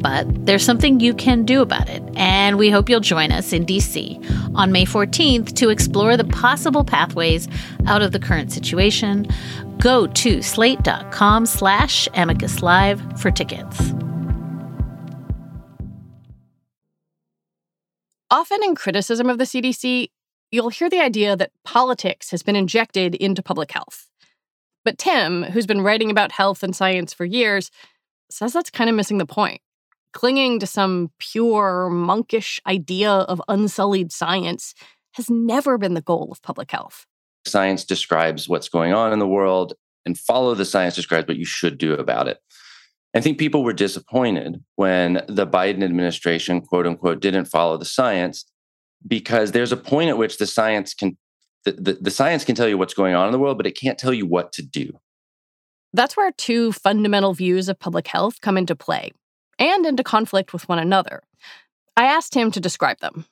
But 0.00 0.46
there's 0.46 0.64
something 0.64 1.00
you 1.00 1.12
can 1.12 1.44
do 1.44 1.60
about 1.60 1.88
it, 1.88 2.02
and 2.14 2.56
we 2.56 2.70
hope 2.70 2.88
you'll 2.88 3.00
join 3.00 3.32
us 3.32 3.52
in 3.52 3.66
DC 3.66 4.54
on 4.54 4.70
May 4.70 4.84
14th 4.84 5.54
to 5.56 5.70
explore 5.70 6.16
the 6.16 6.24
possible 6.24 6.84
pathways 6.84 7.48
out 7.86 8.02
of 8.02 8.12
the 8.12 8.20
current 8.20 8.52
situation. 8.52 9.26
Go 9.78 10.06
to 10.06 10.40
slate.com 10.42 11.46
slash 11.46 12.08
amicus 12.14 12.62
live 12.62 13.02
for 13.20 13.30
tickets. 13.30 13.92
Often 18.30 18.62
in 18.62 18.74
criticism 18.74 19.30
of 19.30 19.38
the 19.38 19.44
CDC, 19.44 20.10
you'll 20.50 20.68
hear 20.68 20.90
the 20.90 21.00
idea 21.00 21.34
that 21.34 21.50
politics 21.64 22.30
has 22.30 22.42
been 22.42 22.56
injected 22.56 23.14
into 23.14 23.42
public 23.42 23.72
health. 23.72 24.08
But 24.84 24.98
Tim, 24.98 25.44
who's 25.44 25.66
been 25.66 25.80
writing 25.80 26.10
about 26.10 26.32
health 26.32 26.62
and 26.62 26.74
science 26.74 27.12
for 27.12 27.24
years, 27.24 27.70
says 28.30 28.52
that's 28.52 28.70
kind 28.70 28.90
of 28.90 28.96
missing 28.96 29.18
the 29.18 29.26
point. 29.26 29.60
Clinging 30.12 30.58
to 30.60 30.66
some 30.66 31.10
pure, 31.18 31.88
monkish 31.90 32.60
idea 32.66 33.10
of 33.10 33.42
unsullied 33.48 34.10
science 34.10 34.74
has 35.12 35.28
never 35.28 35.78
been 35.78 35.94
the 35.94 36.00
goal 36.00 36.28
of 36.30 36.42
public 36.42 36.70
health. 36.70 37.06
Science 37.46 37.84
describes 37.84 38.48
what's 38.48 38.68
going 38.68 38.92
on 38.92 39.12
in 39.12 39.18
the 39.18 39.26
world, 39.26 39.74
and 40.06 40.18
follow 40.18 40.54
the 40.54 40.64
science 40.64 40.94
describes 40.94 41.28
what 41.28 41.36
you 41.36 41.44
should 41.44 41.78
do 41.78 41.94
about 41.94 42.28
it. 42.28 42.38
I 43.14 43.20
think 43.20 43.38
people 43.38 43.64
were 43.64 43.72
disappointed 43.72 44.62
when 44.76 45.22
the 45.28 45.46
Biden 45.46 45.82
administration, 45.82 46.60
quote 46.60 46.86
unquote, 46.86 47.20
didn't 47.20 47.46
follow 47.46 47.76
the 47.76 47.84
science 47.84 48.44
because 49.06 49.52
there's 49.52 49.72
a 49.72 49.76
point 49.76 50.08
at 50.10 50.18
which 50.18 50.38
the 50.38 50.46
science 50.46 50.94
can 50.94 51.16
the, 51.64 51.72
the, 51.72 51.92
the 52.00 52.10
science 52.10 52.44
can 52.44 52.54
tell 52.54 52.68
you 52.68 52.78
what's 52.78 52.94
going 52.94 53.14
on 53.14 53.26
in 53.26 53.32
the 53.32 53.38
world, 53.38 53.56
but 53.56 53.66
it 53.66 53.72
can't 53.72 53.98
tell 53.98 54.14
you 54.14 54.26
what 54.26 54.52
to 54.52 54.62
do. 54.62 54.98
That's 55.92 56.16
where 56.16 56.30
two 56.32 56.72
fundamental 56.72 57.34
views 57.34 57.68
of 57.68 57.78
public 57.78 58.06
health 58.06 58.40
come 58.40 58.56
into 58.56 58.76
play 58.76 59.12
and 59.58 59.86
into 59.86 60.02
conflict 60.02 60.52
with 60.52 60.68
one 60.68 60.78
another. 60.78 61.22
I 61.96 62.04
asked 62.04 62.34
him 62.34 62.50
to 62.52 62.60
describe 62.60 63.00
them. 63.00 63.26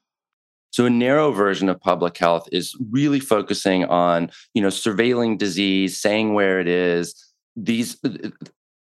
So 0.71 0.85
a 0.85 0.90
narrow 0.90 1.33
version 1.33 1.68
of 1.68 1.80
public 1.80 2.18
health 2.18 2.49
is 2.52 2.76
really 2.90 3.21
focusing 3.21 3.85
on, 3.85 4.30
you 4.52 4.61
know, 4.61 4.68
surveilling 4.68 5.38
disease, 5.38 5.99
saying 5.99 6.35
where 6.35 6.61
it 6.61 6.68
is, 6.68 7.14
these 7.56 7.97
uh, 8.04 8.30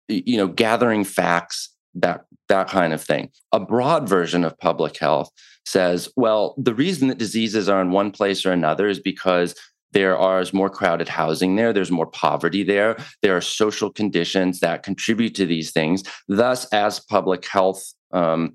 you 0.08 0.38
know, 0.38 0.48
gathering 0.48 1.04
facts, 1.04 1.76
that 1.96 2.26
that 2.48 2.70
kind 2.70 2.94
of 2.94 3.02
thing. 3.02 3.30
A 3.52 3.60
broad 3.60 4.08
version 4.08 4.46
of 4.46 4.58
public 4.58 4.98
health 4.98 5.30
says, 5.66 6.10
well, 6.16 6.56
the 6.58 6.74
reason 6.74 7.08
that 7.08 7.18
diseases 7.18 7.68
are 7.70 7.82
in 7.82 7.92
one 7.92 8.12
place 8.12 8.46
or 8.46 8.52
another 8.52 8.88
is 8.88 9.00
because 9.00 9.56
there 9.94 10.18
are 10.18 10.44
more 10.54 10.70
crowded 10.70 11.08
housing 11.08 11.56
there 11.56 11.74
there's 11.74 11.92
more 11.92 12.06
poverty 12.06 12.64
there 12.64 12.98
there 13.22 13.36
are 13.36 13.42
social 13.42 13.92
conditions 13.92 14.60
that 14.60 14.84
contribute 14.84 15.36
to 15.36 15.46
these 15.46 15.72
things 15.72 16.04
thus 16.28 16.66
as 16.74 17.00
public 17.00 17.46
health 17.48 17.94
um, 18.12 18.54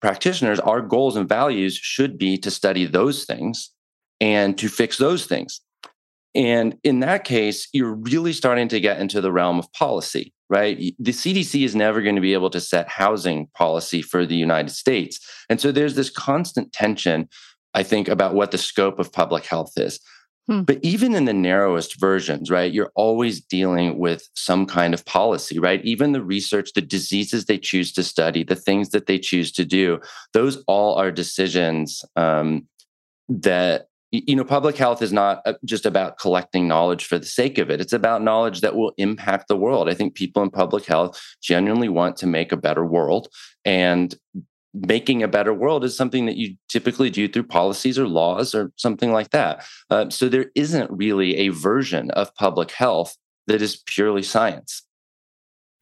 practitioners 0.00 0.60
our 0.60 0.80
goals 0.80 1.16
and 1.16 1.28
values 1.28 1.74
should 1.74 2.18
be 2.18 2.36
to 2.36 2.50
study 2.50 2.86
those 2.86 3.24
things 3.24 3.70
and 4.20 4.58
to 4.58 4.68
fix 4.68 4.98
those 4.98 5.26
things 5.26 5.60
and 6.34 6.76
in 6.84 7.00
that 7.00 7.24
case 7.24 7.68
you're 7.72 7.94
really 7.94 8.32
starting 8.32 8.68
to 8.68 8.80
get 8.80 9.00
into 9.00 9.20
the 9.20 9.32
realm 9.32 9.58
of 9.58 9.72
policy 9.72 10.32
right? 10.50 10.94
The 10.98 11.12
CDC 11.12 11.64
is 11.64 11.74
never 11.74 12.00
going 12.02 12.14
to 12.14 12.20
be 12.20 12.32
able 12.32 12.50
to 12.50 12.60
set 12.60 12.88
housing 12.88 13.48
policy 13.54 14.02
for 14.02 14.24
the 14.24 14.36
United 14.36 14.70
States. 14.70 15.20
And 15.48 15.60
so 15.60 15.72
there's 15.72 15.94
this 15.94 16.10
constant 16.10 16.72
tension, 16.72 17.28
I 17.74 17.82
think, 17.82 18.08
about 18.08 18.34
what 18.34 18.50
the 18.50 18.58
scope 18.58 18.98
of 18.98 19.12
public 19.12 19.44
health 19.44 19.72
is. 19.76 20.00
Hmm. 20.48 20.62
But 20.62 20.78
even 20.82 21.14
in 21.14 21.26
the 21.26 21.34
narrowest 21.34 22.00
versions, 22.00 22.50
right, 22.50 22.72
you're 22.72 22.92
always 22.94 23.40
dealing 23.40 23.98
with 23.98 24.28
some 24.34 24.64
kind 24.64 24.94
of 24.94 25.04
policy, 25.04 25.58
right? 25.58 25.84
Even 25.84 26.12
the 26.12 26.22
research, 26.22 26.70
the 26.74 26.80
diseases 26.80 27.44
they 27.44 27.58
choose 27.58 27.92
to 27.92 28.02
study, 28.02 28.44
the 28.44 28.56
things 28.56 28.88
that 28.90 29.06
they 29.06 29.18
choose 29.18 29.52
to 29.52 29.64
do, 29.64 30.00
those 30.32 30.64
all 30.66 30.94
are 30.94 31.12
decisions 31.12 32.02
um, 32.16 32.66
that 33.28 33.88
you 34.10 34.34
know 34.34 34.44
public 34.44 34.76
health 34.78 35.02
is 35.02 35.12
not 35.12 35.42
uh, 35.44 35.52
just 35.66 35.84
about 35.84 36.18
collecting 36.18 36.66
knowledge 36.66 37.04
for 37.04 37.18
the 37.18 37.26
sake 37.26 37.58
of 37.58 37.68
it 37.70 37.78
it's 37.78 37.92
about 37.92 38.22
knowledge 38.22 38.62
that 38.62 38.74
will 38.74 38.92
impact 38.96 39.48
the 39.48 39.56
world 39.56 39.86
i 39.86 39.92
think 39.92 40.14
people 40.14 40.42
in 40.42 40.48
public 40.48 40.86
health 40.86 41.20
genuinely 41.42 41.90
want 41.90 42.16
to 42.16 42.26
make 42.26 42.50
a 42.50 42.56
better 42.56 42.86
world 42.86 43.28
and 43.66 44.14
making 44.86 45.22
a 45.22 45.28
better 45.28 45.54
world 45.54 45.84
is 45.84 45.96
something 45.96 46.26
that 46.26 46.36
you 46.36 46.56
typically 46.68 47.10
do 47.10 47.28
through 47.28 47.44
policies 47.44 47.98
or 47.98 48.06
laws 48.06 48.54
or 48.54 48.72
something 48.76 49.12
like 49.12 49.30
that. 49.30 49.64
Uh, 49.90 50.10
so 50.10 50.28
there 50.28 50.50
isn't 50.54 50.90
really 50.90 51.36
a 51.36 51.48
version 51.48 52.10
of 52.12 52.34
public 52.34 52.70
health 52.70 53.16
that 53.46 53.62
is 53.62 53.82
purely 53.86 54.22
science. 54.22 54.82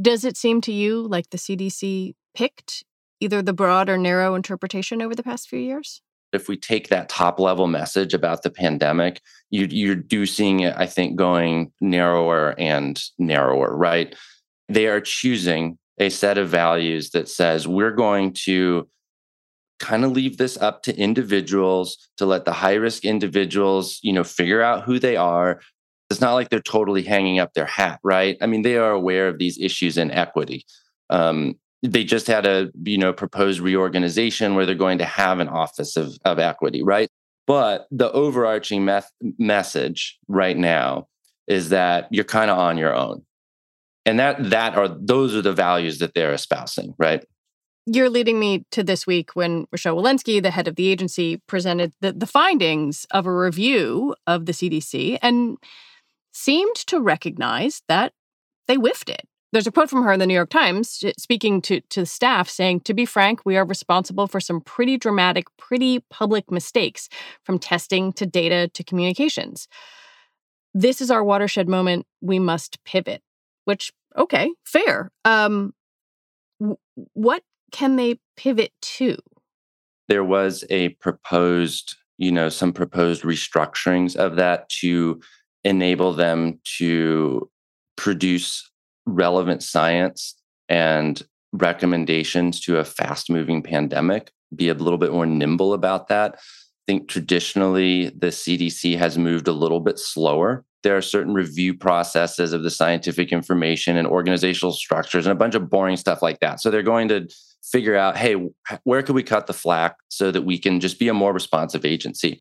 Does 0.00 0.25
it 0.25 0.37
seem 0.37 0.61
to 0.62 0.73
you 0.73 1.07
like 1.07 1.31
the 1.31 1.38
cdc 1.38 2.15
picked 2.35 2.85
either 3.21 3.43
the 3.43 3.53
broad 3.53 3.88
or 3.88 3.97
narrow 3.97 4.35
interpretation 4.35 5.00
over 5.00 5.15
the 5.15 5.23
past 5.23 5.49
few 5.49 5.59
years? 5.59 6.03
If 6.33 6.49
we 6.49 6.57
take 6.57 6.88
that 6.88 7.09
top 7.09 7.41
level 7.41 7.67
message 7.67 8.12
about 8.12 8.43
the 8.43 8.50
pandemic, 8.50 9.23
you, 9.50 9.67
you're 9.71 9.95
do 9.95 10.26
seeing 10.26 10.61
it, 10.61 10.75
I 10.76 10.87
think, 10.87 11.17
going 11.17 11.73
narrower 11.81 12.55
and 12.59 13.03
narrower, 13.19 13.75
right? 13.75 14.15
They 14.69 14.87
are 14.87 15.00
choosing 15.00 15.79
a 15.99 16.09
set 16.09 16.38
of 16.38 16.49
values 16.49 17.11
that 17.11 17.29
says 17.29 17.67
we're 17.67 17.93
going 17.93 18.33
to 18.33 18.88
kind 19.79 20.05
of 20.05 20.12
leave 20.12 20.38
this 20.38 20.57
up 20.57 20.83
to 20.83 20.97
individuals 20.97 22.09
to 22.17 22.26
let 22.26 22.45
the 22.45 22.53
high 22.53 22.75
risk 22.75 23.05
individuals, 23.05 23.99
you 24.03 24.12
know, 24.12 24.25
figure 24.25 24.62
out 24.62 24.85
who 24.85 24.99
they 24.99 25.17
are. 25.17 25.61
It's 26.11 26.21
not 26.21 26.35
like 26.35 26.50
they're 26.50 26.61
totally 26.61 27.03
hanging 27.03 27.38
up 27.38 27.53
their 27.55 27.67
hat, 27.67 28.00
right? 28.03 28.37
I 28.41 28.47
mean, 28.47 28.62
they 28.62 28.76
are 28.76 28.93
aware 28.93 29.29
of 29.29 29.38
these 29.38 29.59
issues 29.59 29.99
in 29.99 30.11
equity. 30.11 30.65
Um, 31.11 31.56
they 31.82 32.04
just 32.04 32.26
had 32.26 32.47
a 32.47 32.71
you 32.82 32.99
know 32.99 33.13
proposed 33.13 33.61
reorganization 33.61 34.54
where 34.54 34.67
they're 34.67 34.75
going 34.75 34.99
to 34.99 35.04
have 35.04 35.41
an 35.41 35.49
office 35.49 35.97
of, 35.97 36.17
of 36.25 36.39
equity 36.39 36.82
right 36.82 37.09
but 37.47 37.87
the 37.91 38.11
overarching 38.13 38.85
meth- 38.85 39.13
message 39.39 40.19
right 40.28 40.56
now 40.56 41.06
is 41.47 41.69
that 41.69 42.09
you're 42.11 42.25
kind 42.25 42.50
of 42.50 42.59
on 42.59 42.78
your 42.78 42.95
own 42.95 43.23
and 44.06 44.19
that 44.19 44.50
that 44.50 44.76
are 44.76 44.88
those 44.88 45.34
are 45.34 45.42
the 45.42 45.52
values 45.52 45.99
that 45.99 46.14
they're 46.14 46.32
espousing 46.32 46.95
right 46.99 47.25
you're 47.86 48.10
leading 48.10 48.40
me 48.40 48.64
to 48.73 48.82
this 48.82 49.06
week 49.06 49.30
when 49.34 49.66
Rochelle 49.71 49.97
Walensky, 49.97 50.42
the 50.42 50.50
head 50.50 50.66
of 50.66 50.75
the 50.75 50.88
agency, 50.88 51.40
presented 51.47 51.92
the, 52.00 52.12
the 52.12 52.26
findings 52.26 53.06
of 53.12 53.26
a 53.26 53.32
review 53.32 54.16
of 54.26 54.47
the 54.47 54.52
CDC 54.52 55.19
and 55.23 55.56
seemed 56.32 56.75
to 56.75 57.00
recognize 57.00 57.82
that 57.86 58.12
they 58.66 58.75
whiffed 58.75 59.08
it. 59.08 59.23
There's 59.52 59.69
a 59.69 59.73
quote 59.73 59.88
from 59.88 60.02
her 60.02 60.12
in 60.12 60.19
the 60.19 60.26
New 60.26 60.34
York 60.34 60.50
Times 60.50 61.02
uh, 61.06 61.12
speaking 61.16 61.62
to, 61.62 61.80
to 61.80 62.00
the 62.00 62.06
staff 62.06 62.49
saying, 62.49 62.80
To 62.80 62.95
be 62.95 63.06
frank, 63.06 63.40
we 63.45 63.56
are 63.56 63.64
responsible 63.64 64.26
for 64.26 64.40
some 64.40 64.60
pretty 64.60 64.99
dramatic, 64.99 65.47
pretty 65.56 66.00
public 66.10 66.50
mistakes 66.50 67.08
from 67.45 67.58
testing 67.58 68.12
to 68.14 68.26
data 68.26 68.69
to 68.75 68.82
communications. 68.82 69.69
This 70.75 71.00
is 71.00 71.10
our 71.10 71.23
watershed 71.23 71.69
moment. 71.69 72.04
We 72.21 72.38
must 72.38 72.82
pivot, 72.84 73.23
which, 73.67 73.93
okay, 74.17 74.50
fair. 74.65 75.11
Um, 75.25 75.75
what 77.13 77.43
can 77.73 77.97
they 77.97 78.19
pivot 78.37 78.73
to? 78.81 79.19
There 80.09 80.25
was 80.25 80.65
a 80.71 80.91
proposed, 80.91 81.97
you 82.17 82.33
know, 82.33 82.49
some 82.49 82.73
proposed 82.73 83.23
restructurings 83.23 84.17
of 84.17 84.37
that 84.37 84.69
to 84.81 85.21
enable 85.65 86.13
them 86.13 86.61
to 86.79 87.50
produce 87.97 88.71
relevant 89.05 89.63
science 89.63 90.37
and 90.69 91.23
recommendations 91.52 92.61
to 92.61 92.79
a 92.79 92.85
fast 92.85 93.31
moving 93.31 93.63
pandemic, 93.63 94.31
be 94.55 94.69
a 94.69 94.75
little 94.75 94.99
bit 94.99 95.13
more 95.13 95.26
nimble 95.26 95.73
about 95.73 96.09
that. 96.09 96.37
I 96.37 96.93
think 96.93 97.09
traditionally 97.09 98.11
the 98.11 98.29
CDC 98.29 98.97
has 98.97 99.19
moved 99.19 99.49
a 99.49 99.52
little 99.52 99.81
bit 99.81 99.99
slower. 99.99 100.65
There 100.86 100.96
are 100.96 101.02
certain 101.02 101.34
review 101.34 101.75
processes 101.75 102.52
of 102.52 102.62
the 102.62 102.70
scientific 102.70 103.32
information 103.32 103.96
and 103.96 104.06
organizational 104.06 104.70
structures 104.70 105.26
and 105.26 105.32
a 105.32 105.34
bunch 105.34 105.56
of 105.56 105.68
boring 105.68 105.96
stuff 105.96 106.22
like 106.22 106.38
that. 106.38 106.60
So 106.60 106.70
they're 106.70 106.84
going 106.84 107.08
to 107.08 107.28
figure 107.60 107.96
out, 107.96 108.16
hey, 108.16 108.36
where 108.84 109.02
could 109.02 109.16
we 109.16 109.25
cut 109.25 109.49
the 109.49 109.52
slack 109.52 109.96
so 110.10 110.30
that 110.30 110.42
we 110.42 110.60
can 110.60 110.78
just 110.78 111.00
be 111.00 111.08
a 111.08 111.12
more 111.12 111.32
responsive 111.32 111.84
agency? 111.84 112.40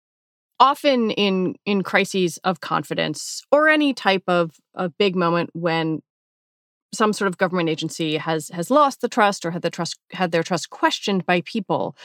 Often 0.60 1.10
in 1.10 1.56
in 1.66 1.82
crises 1.82 2.38
of 2.44 2.62
confidence 2.62 3.42
or 3.52 3.68
any 3.68 3.96
type 3.96 4.26
of 4.28 4.52
a 4.76 4.90
big 4.90 5.16
moment 5.16 5.50
when 5.54 6.04
some 6.94 7.14
sort 7.14 7.28
of 7.28 7.40
government 7.40 7.68
agency 7.68 8.18
has 8.18 8.50
has 8.50 8.70
lost 8.70 9.02
the 9.02 9.10
trust 9.10 9.44
or 9.44 9.50
had 9.50 9.64
the 9.64 9.72
trust 9.72 9.98
had 10.12 10.32
their 10.32 10.44
trust 10.44 10.70
questioned 10.70 11.26
by 11.26 11.42
people 11.42 11.98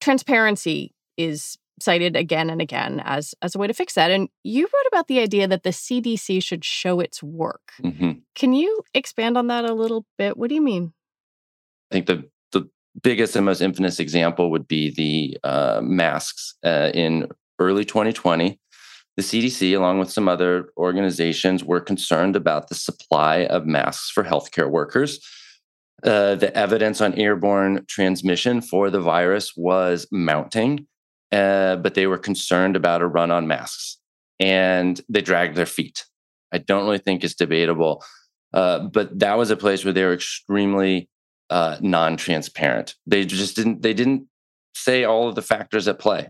transparency 0.00 0.92
is 1.16 1.56
cited 1.82 2.16
again 2.16 2.50
and 2.50 2.60
again 2.60 3.00
as 3.04 3.34
as 3.42 3.54
a 3.54 3.58
way 3.58 3.66
to 3.66 3.74
fix 3.74 3.94
that 3.94 4.10
and 4.10 4.28
you 4.42 4.64
wrote 4.64 4.88
about 4.88 5.08
the 5.08 5.20
idea 5.20 5.46
that 5.48 5.62
the 5.62 5.70
CDC 5.70 6.42
should 6.42 6.64
show 6.64 7.00
its 7.00 7.22
work. 7.22 7.72
Mm-hmm. 7.82 8.12
can 8.34 8.52
you 8.52 8.82
expand 8.94 9.36
on 9.36 9.46
that 9.48 9.64
a 9.64 9.74
little 9.74 10.06
bit? 10.18 10.36
What 10.36 10.48
do 10.48 10.54
you 10.54 10.62
mean? 10.62 10.92
I 11.90 11.94
think 11.94 12.06
the 12.06 12.28
the 12.52 12.68
biggest 13.02 13.36
and 13.36 13.44
most 13.44 13.60
infamous 13.60 14.00
example 14.00 14.50
would 14.50 14.66
be 14.66 14.90
the 14.90 15.38
uh, 15.48 15.80
masks 15.82 16.54
uh, 16.64 16.90
in 16.94 17.28
early 17.58 17.84
2020 17.84 18.58
the 19.20 19.22
CDC, 19.22 19.76
along 19.76 19.98
with 19.98 20.10
some 20.10 20.28
other 20.28 20.70
organizations, 20.78 21.62
were 21.62 21.80
concerned 21.80 22.36
about 22.36 22.68
the 22.68 22.74
supply 22.74 23.44
of 23.46 23.66
masks 23.66 24.10
for 24.10 24.24
healthcare 24.24 24.70
workers. 24.70 25.20
Uh, 26.02 26.36
the 26.36 26.56
evidence 26.56 27.02
on 27.02 27.12
airborne 27.14 27.84
transmission 27.86 28.62
for 28.62 28.88
the 28.88 29.00
virus 29.00 29.52
was 29.56 30.06
mounting, 30.10 30.86
uh, 31.32 31.76
but 31.76 31.94
they 31.94 32.06
were 32.06 32.18
concerned 32.18 32.76
about 32.76 33.02
a 33.02 33.06
run 33.06 33.30
on 33.30 33.46
masks 33.46 33.98
and 34.38 35.00
they 35.08 35.20
dragged 35.20 35.56
their 35.56 35.66
feet. 35.66 36.04
I 36.52 36.58
don't 36.58 36.84
really 36.84 36.98
think 36.98 37.22
it's 37.22 37.34
debatable, 37.34 38.02
uh, 38.52 38.80
but 38.80 39.18
that 39.18 39.38
was 39.38 39.50
a 39.50 39.56
place 39.56 39.84
where 39.84 39.92
they 39.92 40.04
were 40.04 40.14
extremely 40.14 41.08
uh, 41.50 41.76
non-transparent. 41.80 42.94
They 43.06 43.24
just 43.24 43.56
didn't. 43.56 43.82
They 43.82 43.94
didn't 43.94 44.26
say 44.74 45.04
all 45.04 45.28
of 45.28 45.34
the 45.34 45.42
factors 45.42 45.86
at 45.86 45.98
play. 45.98 46.28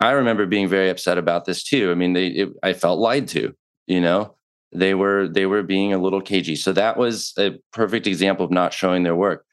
I 0.00 0.10
remember 0.10 0.44
being 0.46 0.68
very 0.68 0.90
upset 0.90 1.18
about 1.18 1.46
this 1.46 1.64
too. 1.64 1.90
I 1.90 1.94
mean, 1.94 2.12
they 2.12 2.26
it, 2.26 2.48
I 2.62 2.74
felt 2.74 2.98
lied 2.98 3.28
to. 3.28 3.54
You 3.86 4.00
know, 4.00 4.36
they 4.72 4.94
were 4.94 5.28
they 5.28 5.46
were 5.46 5.62
being 5.62 5.92
a 5.92 5.98
little 5.98 6.20
cagey. 6.20 6.56
So 6.56 6.72
that 6.72 6.96
was 6.96 7.32
a 7.38 7.52
perfect 7.72 8.06
example 8.06 8.44
of 8.44 8.50
not 8.50 8.74
showing 8.74 9.02
their 9.04 9.16
work. 9.16 9.45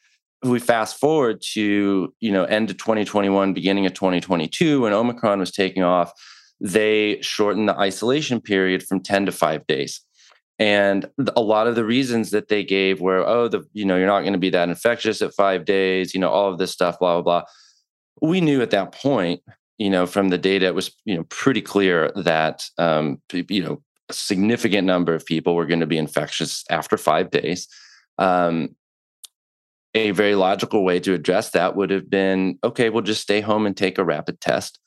If 0.44 0.50
we 0.50 0.60
fast 0.60 1.00
forward 1.00 1.42
to 1.54 2.14
you 2.20 2.32
know 2.32 2.44
end 2.44 2.70
of 2.70 2.78
2021, 2.78 3.54
beginning 3.54 3.86
of 3.86 3.94
2022, 3.94 4.82
when 4.82 4.94
Omicron 4.94 5.40
was 5.40 5.52
taking 5.52 5.84
off, 5.84 6.12
they 6.60 7.22
shortened 7.22 7.70
the 7.70 7.78
isolation 7.78 8.42
period 8.42 8.84
from 8.84 9.02
10 9.02 9.28
to 9.28 9.32
five 9.32 9.66
days. 9.68 10.02
And 10.60 11.10
a 11.36 11.42
lot 11.42 11.68
of 11.68 11.76
the 11.76 11.84
reasons 11.84 12.30
that 12.32 12.48
they 12.48 12.64
gave 12.64 13.02
were, 13.02 13.28
oh, 13.28 13.48
the 13.48 13.64
you 13.74 13.86
know 13.86 13.98
you're 13.98 14.08
not 14.08 14.22
going 14.22 14.34
to 14.34 14.40
be 14.40 14.52
that 14.52 14.70
infectious 14.70 15.22
at 15.22 15.34
five 15.34 15.66
days, 15.66 16.14
you 16.14 16.20
know, 16.20 16.30
all 16.30 16.52
of 16.52 16.58
this 16.58 16.72
stuff, 16.72 17.00
blah 17.00 17.22
blah 17.22 17.42
blah. 17.42 17.44
We 18.22 18.42
knew 18.42 18.62
at 18.62 18.72
that 18.72 18.92
point 18.92 19.42
you 19.78 19.90
know, 19.90 20.06
from 20.06 20.30
the 20.30 20.38
data, 20.38 20.68
it 20.68 20.76
was 20.76 20.96
you 21.06 21.16
know 21.16 21.24
pretty 21.26 21.62
clear 21.62 22.12
that 22.16 22.66
um, 22.78 23.22
you 23.32 23.64
know 23.64 23.82
a 24.10 24.14
significant 24.14 24.86
number 24.86 25.14
of 25.14 25.26
people 25.26 25.56
were 25.56 25.66
going 25.66 25.80
to 25.80 25.88
be 25.88 25.98
infectious 25.98 26.64
after 26.70 26.98
five 26.98 27.32
days. 27.32 27.68
Um, 28.18 28.76
a 29.94 30.12
very 30.12 30.36
logical 30.36 30.84
way 30.84 31.00
to 31.00 31.14
address 31.14 31.52
that 31.52 31.76
would 31.76 31.90
have 31.90 32.10
been 32.10 32.58
okay, 32.64 32.90
we'll 32.90 33.04
just 33.04 33.22
stay 33.22 33.42
home 33.42 33.66
and 33.66 33.78
take 33.78 33.98
a 33.98 34.04
rapid 34.04 34.42
test. 34.42 34.80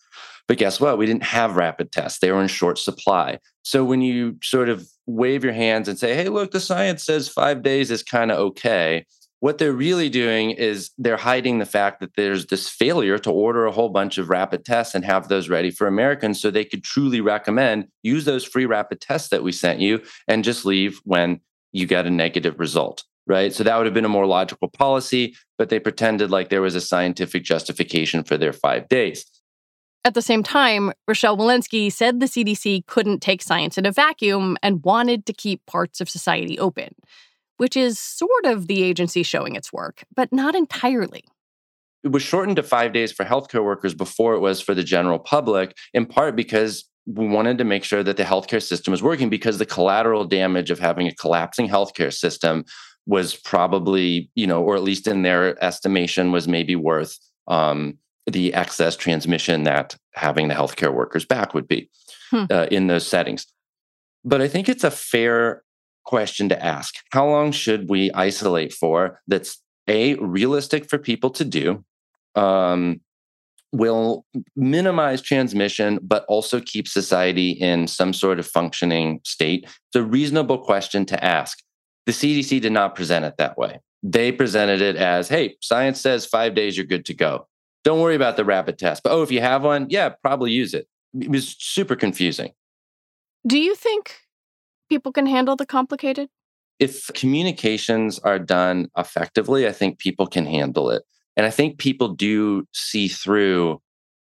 But 0.49 0.59
guess 0.59 0.81
what? 0.81 0.99
We 0.99 1.07
didn't 1.07 1.25
have 1.25 1.57
rapid 1.57 1.91
tests. 1.91 2.21
They 2.21 2.31
were 2.31 2.43
in 2.43 2.49
short 2.49 2.79
supply. 2.79 3.41
So 3.63 3.85
when 3.85 4.01
you 4.01 4.39
sort 4.43 4.69
of 4.69 4.87
wave 5.07 5.43
your 5.43 5.53
hands 5.53 5.89
and 5.89 5.99
say, 5.99 6.15
hey, 6.15 6.29
look, 6.29 6.53
the 6.53 6.61
science 6.61 7.05
says 7.05 7.29
five 7.29 7.63
days 7.63 7.91
is 7.91 8.03
kind 8.03 8.31
of 8.31 8.39
okay, 8.39 9.05
what 9.41 9.59
they're 9.59 9.73
really 9.73 10.09
doing 10.09 10.53
is 10.53 10.91
they're 10.99 11.17
hiding 11.17 11.59
the 11.59 11.67
fact 11.67 12.01
that 12.01 12.15
there's 12.17 12.47
this 12.47 12.69
failure 12.69 13.19
to 13.19 13.31
order 13.31 13.67
a 13.67 13.73
whole 13.73 13.91
bunch 13.91 14.19
of 14.19 14.31
rapid 14.31 14.65
tests 14.65 14.95
and 14.95 15.05
have 15.05 15.29
those 15.29 15.49
ready 15.49 15.71
for 15.71 15.87
Americans 15.87 16.41
so 16.41 16.51
they 16.51 16.65
could 16.65 16.83
truly 16.83 17.21
recommend 17.21 17.87
use 18.03 18.25
those 18.25 18.45
free 18.45 18.67
rapid 18.67 19.01
tests 19.01 19.29
that 19.29 19.43
we 19.43 19.53
sent 19.53 19.79
you 19.79 20.03
and 20.27 20.45
just 20.45 20.65
leave 20.65 21.01
when 21.05 21.41
you 21.73 21.87
get 21.87 22.07
a 22.07 22.11
negative 22.11 22.59
result 22.59 23.05
right? 23.27 23.53
So 23.53 23.65
that 23.65 23.77
would 23.77 23.87
have 23.87 23.95
been 23.95 24.05
a 24.05 24.11
more 24.11 24.27
logical 24.27 24.69
policy, 24.69 25.35
but 25.59 25.69
they 25.69 25.81
pretended 25.81 26.31
like 26.31 26.49
there 26.49 26.63
was 26.63 26.75
a 26.75 26.81
scientific 26.81 27.45
justification 27.45 28.23
for 28.23 28.37
their 28.37 28.53
five 28.53 28.89
days. 28.89 29.25
At 30.05 30.15
the 30.15 30.23
same 30.23 30.45
time, 30.45 30.93
Rochelle 31.09 31.37
Walensky 31.37 31.91
said 31.91 32.21
the 32.21 32.27
CDC 32.27 32.87
couldn't 32.87 33.21
take 33.21 33.43
science 33.43 33.77
in 33.77 33.87
a 33.87 33.91
vacuum 33.91 34.57
and 34.63 34.85
wanted 34.85 35.27
to 35.27 35.33
keep 35.33 35.67
parts 35.67 36.01
of 36.01 36.09
society 36.09 36.57
open, 36.61 36.95
which 37.57 37.77
is 37.77 37.99
sort 37.99 38.45
of 38.45 38.69
the 38.69 38.85
agency 38.85 39.25
showing 39.25 39.57
its 39.57 39.73
work, 39.73 40.05
but 40.15 40.33
not 40.33 40.55
entirely. 40.55 41.25
It 42.05 42.13
was 42.13 42.23
shortened 42.23 42.55
to 42.55 42.63
five 42.63 42.93
days 42.93 43.11
for 43.11 43.25
healthcare 43.25 43.65
workers 43.65 43.95
before 43.95 44.35
it 44.35 44.39
was 44.39 44.61
for 44.61 44.75
the 44.75 44.85
general 44.85 45.19
public, 45.19 45.77
in 45.93 46.07
part 46.07 46.37
because 46.37 46.89
we 47.07 47.27
wanted 47.27 47.59
to 47.59 47.65
make 47.65 47.83
sure 47.83 48.05
that 48.05 48.17
the 48.17 48.23
healthcare 48.23 48.63
system 48.63 48.93
was 48.93 49.03
working 49.03 49.29
because 49.29 49.59
the 49.59 49.67
collateral 49.67 50.25
damage 50.25 50.71
of 50.71 50.79
having 50.79 51.09
a 51.09 51.15
collapsing 51.15 51.69
healthcare 51.69 52.15
system 52.15 52.65
was 53.07 53.35
probably, 53.37 54.31
you 54.35 54.47
know, 54.47 54.63
or 54.63 54.77
at 54.77 54.83
least 54.83 55.07
in 55.07 55.23
their 55.23 55.63
estimation, 55.63 56.33
was 56.33 56.49
maybe 56.49 56.75
worth 56.77 57.19
um, 57.47 57.99
the 58.27 58.53
excess 58.55 58.97
transmission 58.97 59.63
that 59.63 59.97
having 60.15 60.49
the 60.49 60.55
healthcare 60.55 60.93
workers 60.93 61.25
back 61.25 61.55
would 61.55 61.69
be 61.69 61.89
hmm. 62.31 62.45
uh, 62.51 62.67
in 62.71 62.89
those 62.89 63.07
settings. 63.07 63.47
But 64.25 64.43
I 64.43 64.49
think 64.49 64.69
it's 64.69 64.85
a 64.85 64.91
fair 64.91 65.63
question 66.05 66.49
to 66.49 66.65
ask. 66.65 66.97
How 67.13 67.29
long 67.29 67.53
should 67.53 67.89
we 67.89 68.11
isolate 68.13 68.73
for 68.73 69.21
that's 69.29 69.63
a 69.89 70.15
realistic 70.17 70.89
for 70.89 70.99
people 70.99 71.31
to 71.31 71.45
do? 71.45 71.85
Um, 72.35 73.01
will 73.73 74.25
minimize 74.55 75.21
transmission, 75.21 75.99
but 76.03 76.25
also 76.29 76.61
keep 76.61 76.89
society 76.89 77.51
in 77.51 77.87
some 77.87 78.13
sort 78.13 78.39
of 78.39 78.47
functioning 78.47 79.21
state? 79.25 79.65
It's 79.65 79.97
a 79.97 80.03
reasonable 80.03 80.59
question 80.59 81.05
to 81.07 81.25
ask. 81.25 81.59
The 82.07 82.13
CDC 82.13 82.61
did 82.61 82.73
not 82.73 82.95
present 82.95 83.25
it 83.25 83.37
that 83.39 83.59
way. 83.59 83.81
They 84.03 84.31
presented 84.31 84.81
it 84.81 84.97
as, 84.97 85.29
hey, 85.29 85.57
science 85.61 86.01
says 86.01 86.25
five 86.25 86.55
days, 86.55 86.77
you're 86.77 86.87
good 86.87 87.05
to 87.07 87.15
go. 87.15 87.49
Don't 87.85 88.01
worry 88.01 88.15
about 88.15 88.37
the 88.37 88.45
rapid 88.45 88.79
test. 88.79 89.03
But 89.03 89.13
oh, 89.13 89.23
if 89.23 89.31
you 89.31 89.41
have 89.41 89.65
one, 89.65 89.87
yeah, 89.91 90.11
probably 90.11 90.53
use 90.53 90.75
it. 90.75 90.89
It 91.19 91.31
was 91.31 91.57
super 91.59 91.97
confusing. 91.97 92.53
Do 93.47 93.59
you 93.59 93.75
think 93.75 94.17
people 94.89 95.13
can 95.13 95.27
handle 95.27 95.57
the 95.57 95.67
complicated? 95.67 96.29
If 96.79 97.09
communications 97.15 98.19
are 98.21 98.39
done 98.39 98.89
effectively, 98.97 99.67
I 99.67 99.73
think 99.73 99.99
people 99.99 100.27
can 100.27 100.47
handle 100.47 100.91
it. 100.91 101.03
And 101.37 101.47
I 101.47 101.51
think 101.51 101.79
people 101.79 102.09
do 102.09 102.67
see 102.73 103.09
through 103.09 103.81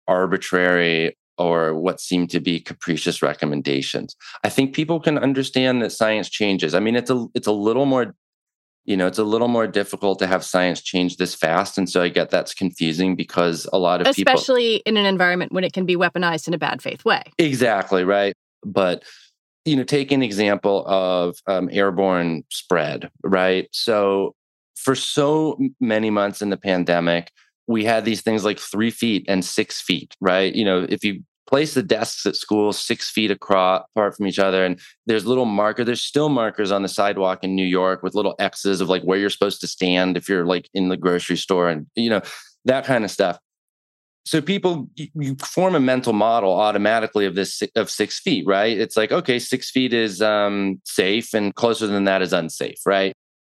arbitrary 0.07 1.17
or 1.39 1.73
what 1.73 1.99
seem 1.99 2.27
to 2.27 2.39
be 2.39 2.59
capricious 2.59 3.21
recommendations. 3.21 4.15
I 4.43 4.49
think 4.49 4.75
people 4.75 4.99
can 4.99 5.17
understand 5.17 5.81
that 5.81 5.91
science 5.91 6.29
changes. 6.29 6.75
I 6.75 6.79
mean, 6.79 6.95
it's 6.95 7.09
a 7.09 7.27
it's 7.33 7.47
a 7.47 7.51
little 7.51 7.85
more 7.85 8.13
you 8.85 8.97
know, 8.97 9.05
it's 9.05 9.19
a 9.19 9.23
little 9.23 9.47
more 9.47 9.67
difficult 9.67 10.17
to 10.17 10.25
have 10.25 10.43
science 10.43 10.81
change 10.81 11.17
this 11.17 11.35
fast. 11.35 11.77
And 11.77 11.87
so 11.87 12.01
I 12.01 12.09
get 12.09 12.31
that's 12.31 12.55
confusing 12.55 13.15
because 13.15 13.67
a 13.71 13.77
lot 13.77 14.01
of 14.01 14.07
Especially 14.07 14.23
people. 14.23 14.33
Especially 14.33 14.75
in 14.77 14.97
an 14.97 15.05
environment 15.05 15.51
when 15.51 15.63
it 15.63 15.73
can 15.73 15.85
be 15.85 15.95
weaponized 15.95 16.47
in 16.47 16.55
a 16.55 16.57
bad 16.57 16.81
faith 16.81 17.05
way. 17.05 17.21
Exactly, 17.37 18.03
right. 18.03 18.33
But, 18.65 19.03
you 19.63 19.75
know, 19.75 19.83
take 19.83 20.11
an 20.11 20.23
example 20.23 20.87
of 20.87 21.37
um, 21.45 21.69
airborne 21.71 22.43
spread, 22.49 23.11
right? 23.23 23.67
So 23.71 24.33
for 24.75 24.95
so 24.95 25.59
many 25.79 26.09
months 26.09 26.41
in 26.41 26.49
the 26.49 26.57
pandemic, 26.57 27.31
we 27.69 27.85
had 27.85 28.03
these 28.03 28.21
things 28.21 28.43
like 28.43 28.57
three 28.57 28.89
feet 28.89 29.23
and 29.27 29.45
six 29.45 29.79
feet, 29.79 30.17
right? 30.19 30.55
You 30.55 30.65
know, 30.65 30.87
if 30.89 31.03
you 31.03 31.23
place 31.47 31.75
the 31.75 31.83
desks 31.83 32.25
at 32.25 32.35
school 32.35 32.73
six 32.73 33.11
feet 33.11 33.29
across 33.29 33.83
apart 33.95 34.17
from 34.17 34.25
each 34.25 34.39
other 34.39 34.63
and 34.63 34.79
there's 35.07 35.25
little 35.25 35.45
marker 35.45 35.83
there's 35.83 36.01
still 36.01 36.29
markers 36.29 36.71
on 36.71 36.83
the 36.83 36.87
sidewalk 36.87 37.43
in 37.43 37.55
new 37.55 37.65
york 37.65 38.03
with 38.03 38.13
little 38.13 38.35
x's 38.37 38.81
of 38.81 38.87
like 38.87 39.01
where 39.01 39.17
you're 39.17 39.31
supposed 39.31 39.59
to 39.59 39.65
stand 39.65 40.15
if 40.15 40.29
you're 40.29 40.45
like 40.45 40.69
in 40.75 40.89
the 40.89 40.97
grocery 40.97 41.35
store 41.35 41.67
and 41.67 41.87
you 41.95 42.07
know 42.07 42.21
that 42.65 42.85
kind 42.85 43.03
of 43.03 43.09
stuff. 43.09 43.39
So 44.25 44.41
people 44.41 44.89
you 44.95 45.35
form 45.41 45.73
a 45.73 45.79
mental 45.79 46.13
model 46.13 46.53
automatically 46.53 47.25
of 47.25 47.33
this 47.33 47.63
of 47.75 47.89
six 47.89 48.19
feet 48.19 48.45
right? 48.45 48.77
It's 48.77 48.95
like 48.95 49.11
okay 49.11 49.39
six 49.39 49.71
feet 49.71 49.91
is 49.91 50.21
um, 50.21 50.79
safe 50.85 51.33
and 51.33 51.55
closer 51.55 51.87
than 51.87 52.03
that 52.03 52.21
is 52.21 52.31
unsafe 52.31 52.79
right? 52.85 53.13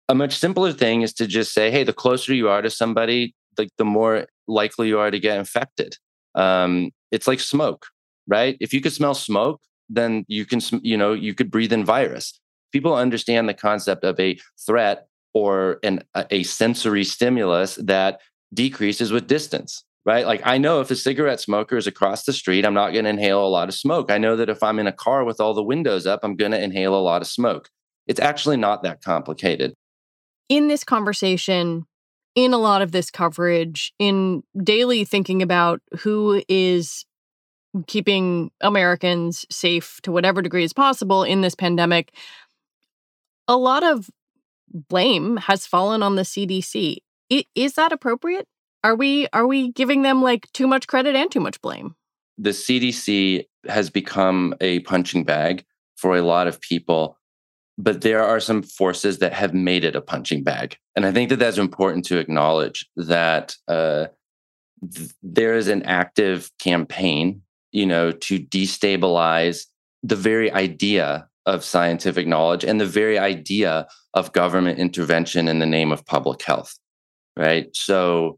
A 0.07 0.15
much 0.15 0.37
simpler 0.37 0.71
thing 0.71 1.01
is 1.01 1.13
to 1.15 1.27
just 1.27 1.53
say 1.53 1.71
hey 1.71 1.83
the 1.83 1.93
closer 1.93 2.33
you 2.33 2.47
are 2.47 2.61
to 2.61 2.69
somebody 2.69 3.33
like 3.61 3.69
the 3.77 3.85
more 3.85 4.27
likely 4.47 4.87
you 4.87 4.99
are 4.99 5.11
to 5.11 5.19
get 5.19 5.37
infected 5.37 5.95
um, 6.35 6.91
it's 7.11 7.27
like 7.27 7.39
smoke, 7.39 7.87
right? 8.27 8.57
If 8.59 8.73
you 8.73 8.81
could 8.81 8.93
smell 8.93 9.13
smoke, 9.13 9.61
then 9.89 10.25
you 10.27 10.45
can, 10.45 10.61
you 10.81 10.97
know, 10.97 11.13
you 11.13 11.33
could 11.33 11.51
breathe 11.51 11.73
in 11.73 11.85
virus. 11.85 12.39
People 12.71 12.95
understand 12.95 13.49
the 13.49 13.53
concept 13.53 14.03
of 14.03 14.19
a 14.19 14.39
threat 14.65 15.07
or 15.33 15.79
an, 15.83 16.03
a 16.15 16.43
sensory 16.43 17.03
stimulus 17.03 17.75
that 17.75 18.19
decreases 18.53 19.11
with 19.11 19.27
distance, 19.27 19.83
right? 20.05 20.25
Like 20.25 20.41
I 20.45 20.57
know 20.57 20.79
if 20.79 20.91
a 20.91 20.95
cigarette 20.95 21.41
smoker 21.41 21.77
is 21.77 21.87
across 21.87 22.23
the 22.23 22.33
street, 22.33 22.65
I'm 22.65 22.73
not 22.73 22.91
going 22.91 23.03
to 23.03 23.09
inhale 23.09 23.45
a 23.45 23.47
lot 23.47 23.67
of 23.67 23.75
smoke. 23.75 24.09
I 24.09 24.17
know 24.17 24.35
that 24.37 24.49
if 24.49 24.63
I'm 24.63 24.79
in 24.79 24.87
a 24.87 24.93
car 24.93 25.25
with 25.25 25.41
all 25.41 25.53
the 25.53 25.63
windows 25.63 26.05
up, 26.05 26.21
I'm 26.23 26.35
going 26.35 26.51
to 26.51 26.63
inhale 26.63 26.95
a 26.95 26.99
lot 26.99 27.21
of 27.21 27.27
smoke. 27.27 27.69
It's 28.07 28.19
actually 28.19 28.57
not 28.57 28.83
that 28.83 29.01
complicated. 29.03 29.73
In 30.49 30.67
this 30.67 30.83
conversation, 30.83 31.85
in 32.35 32.53
a 32.53 32.57
lot 32.57 32.81
of 32.81 32.91
this 32.91 33.11
coverage, 33.11 33.93
in 33.99 34.43
daily 34.63 35.03
thinking 35.03 35.41
about 35.41 35.81
who 35.99 36.41
is 36.47 37.05
keeping 37.87 38.51
Americans 38.61 39.45
safe 39.49 39.99
to 40.03 40.11
whatever 40.11 40.41
degree 40.41 40.63
is 40.63 40.73
possible 40.73 41.23
in 41.23 41.41
this 41.41 41.55
pandemic, 41.55 42.13
a 43.47 43.57
lot 43.57 43.83
of 43.83 44.09
blame 44.73 45.37
has 45.37 45.65
fallen 45.65 46.03
on 46.03 46.15
the 46.15 46.21
CDC. 46.23 46.97
Is 47.55 47.73
that 47.73 47.91
appropriate? 47.91 48.47
Are 48.83 48.95
we 48.95 49.27
are 49.31 49.47
we 49.47 49.71
giving 49.71 50.01
them 50.01 50.21
like 50.21 50.51
too 50.53 50.67
much 50.67 50.87
credit 50.87 51.15
and 51.15 51.31
too 51.31 51.39
much 51.39 51.61
blame? 51.61 51.95
The 52.37 52.49
CDC 52.49 53.45
has 53.67 53.89
become 53.89 54.55
a 54.59 54.79
punching 54.79 55.23
bag 55.23 55.63
for 55.95 56.17
a 56.17 56.21
lot 56.21 56.47
of 56.47 56.59
people 56.59 57.17
but 57.83 58.01
there 58.01 58.23
are 58.23 58.39
some 58.39 58.61
forces 58.61 59.17
that 59.19 59.33
have 59.33 59.53
made 59.53 59.83
it 59.83 59.95
a 59.95 60.01
punching 60.01 60.43
bag. 60.43 60.77
And 60.95 61.03
I 61.05 61.11
think 61.11 61.29
that 61.29 61.39
that's 61.39 61.57
important 61.57 62.05
to 62.05 62.19
acknowledge 62.19 62.87
that 62.95 63.55
uh, 63.67 64.07
th- 64.93 65.09
there 65.23 65.55
is 65.55 65.67
an 65.67 65.83
active 65.83 66.51
campaign, 66.59 67.41
you 67.71 67.87
know, 67.87 68.11
to 68.11 68.39
destabilize 68.39 69.65
the 70.03 70.15
very 70.15 70.51
idea 70.51 71.27
of 71.47 71.63
scientific 71.63 72.27
knowledge 72.27 72.63
and 72.63 72.79
the 72.79 72.85
very 72.85 73.17
idea 73.17 73.87
of 74.13 74.31
government 74.31 74.77
intervention 74.77 75.47
in 75.47 75.57
the 75.57 75.65
name 75.65 75.91
of 75.91 76.05
public 76.05 76.43
health. 76.43 76.77
Right. 77.35 77.75
So 77.75 78.37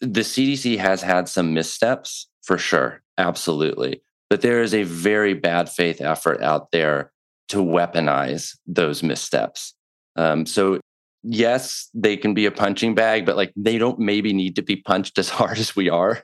the 0.00 0.22
CDC 0.22 0.78
has 0.78 1.02
had 1.02 1.28
some 1.28 1.54
missteps 1.54 2.28
for 2.42 2.58
sure. 2.58 3.02
Absolutely. 3.16 4.02
But 4.28 4.40
there 4.40 4.62
is 4.62 4.74
a 4.74 4.82
very 4.82 5.34
bad 5.34 5.68
faith 5.68 6.00
effort 6.00 6.42
out 6.42 6.72
there 6.72 7.12
to 7.50 7.58
weaponize 7.58 8.56
those 8.66 9.02
missteps. 9.02 9.74
Um, 10.16 10.46
so 10.46 10.80
yes, 11.22 11.88
they 11.94 12.16
can 12.16 12.34
be 12.34 12.46
a 12.46 12.50
punching 12.50 12.94
bag, 12.94 13.26
but 13.26 13.36
like 13.36 13.52
they 13.56 13.78
don't 13.78 13.98
maybe 13.98 14.32
need 14.32 14.56
to 14.56 14.62
be 14.62 14.76
punched 14.76 15.18
as 15.18 15.28
hard 15.38 15.58
as 15.58 15.76
we 15.76 15.88
are. 15.88 16.22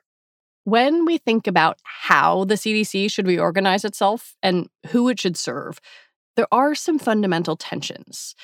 When 0.65 1.05
we 1.05 1.19
think 1.19 1.47
about 1.47 1.79
how 1.85 2.45
the 2.45 2.55
CDC 2.55 3.11
should 3.11 3.29
reorganize 3.29 3.85
itself 3.85 4.35
and 4.43 4.69
who 4.89 5.09
it 5.09 5.21
should 5.21 5.37
serve, 5.37 5.79
there 6.35 6.49
are 6.51 6.75
some 6.75 6.99
fundamental 6.99 7.57
tensions. 7.57 8.35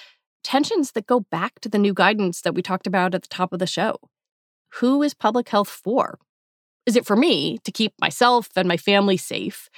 Tensions 0.45 0.93
that 0.93 1.07
go 1.07 1.21
back 1.21 1.61
to 1.61 1.69
the 1.69 1.79
new 1.79 1.93
guidance 1.93 2.41
that 2.43 2.55
we 2.55 2.63
talked 2.63 2.87
about 2.87 3.15
at 3.15 3.23
the 3.23 3.29
top 3.29 3.53
of 3.53 3.59
the 3.59 3.67
show. 3.67 3.97
Who 4.75 5.03
is 5.03 5.15
public 5.15 5.49
health 5.49 5.69
for? 5.69 6.19
Is 6.87 6.97
it 6.97 7.07
for 7.07 7.17
me 7.17 7.59
to 7.65 7.73
keep 7.73 7.93
myself 8.01 8.49
and 8.57 8.67
my 8.67 8.77
family 8.77 9.17
safe? 9.17 9.69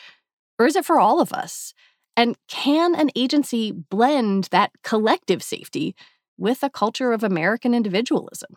Or 0.59 0.67
is 0.67 0.77
it 0.77 0.85
for 0.85 1.01
all 1.01 1.21
of 1.21 1.33
us? 1.33 1.75
And 2.17 2.37
can 2.49 2.95
an 2.95 3.11
agency 3.17 3.73
blend 3.73 4.49
that 4.51 4.71
collective 4.83 5.43
safety 5.43 5.95
with 6.39 6.63
a 6.63 6.71
culture 6.71 7.13
of 7.13 7.25
American 7.25 7.75
individualism? 7.75 8.57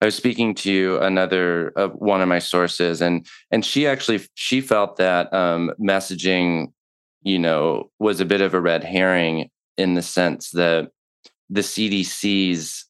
I 0.00 0.06
was 0.06 0.14
speaking 0.14 0.54
to 0.56 0.98
another 1.02 1.72
uh, 1.76 1.88
one 1.88 2.22
of 2.22 2.28
my 2.28 2.38
sources, 2.38 3.02
and 3.02 3.26
and 3.50 3.64
she 3.64 3.86
actually 3.86 4.20
she 4.34 4.62
felt 4.62 4.96
that 4.96 5.32
um, 5.32 5.72
messaging, 5.78 6.72
you 7.22 7.38
know, 7.38 7.90
was 7.98 8.20
a 8.20 8.24
bit 8.24 8.40
of 8.40 8.54
a 8.54 8.60
red 8.60 8.82
herring 8.82 9.50
in 9.76 9.94
the 9.94 10.02
sense 10.02 10.50
that 10.52 10.90
the 11.50 11.60
CDC's 11.60 12.86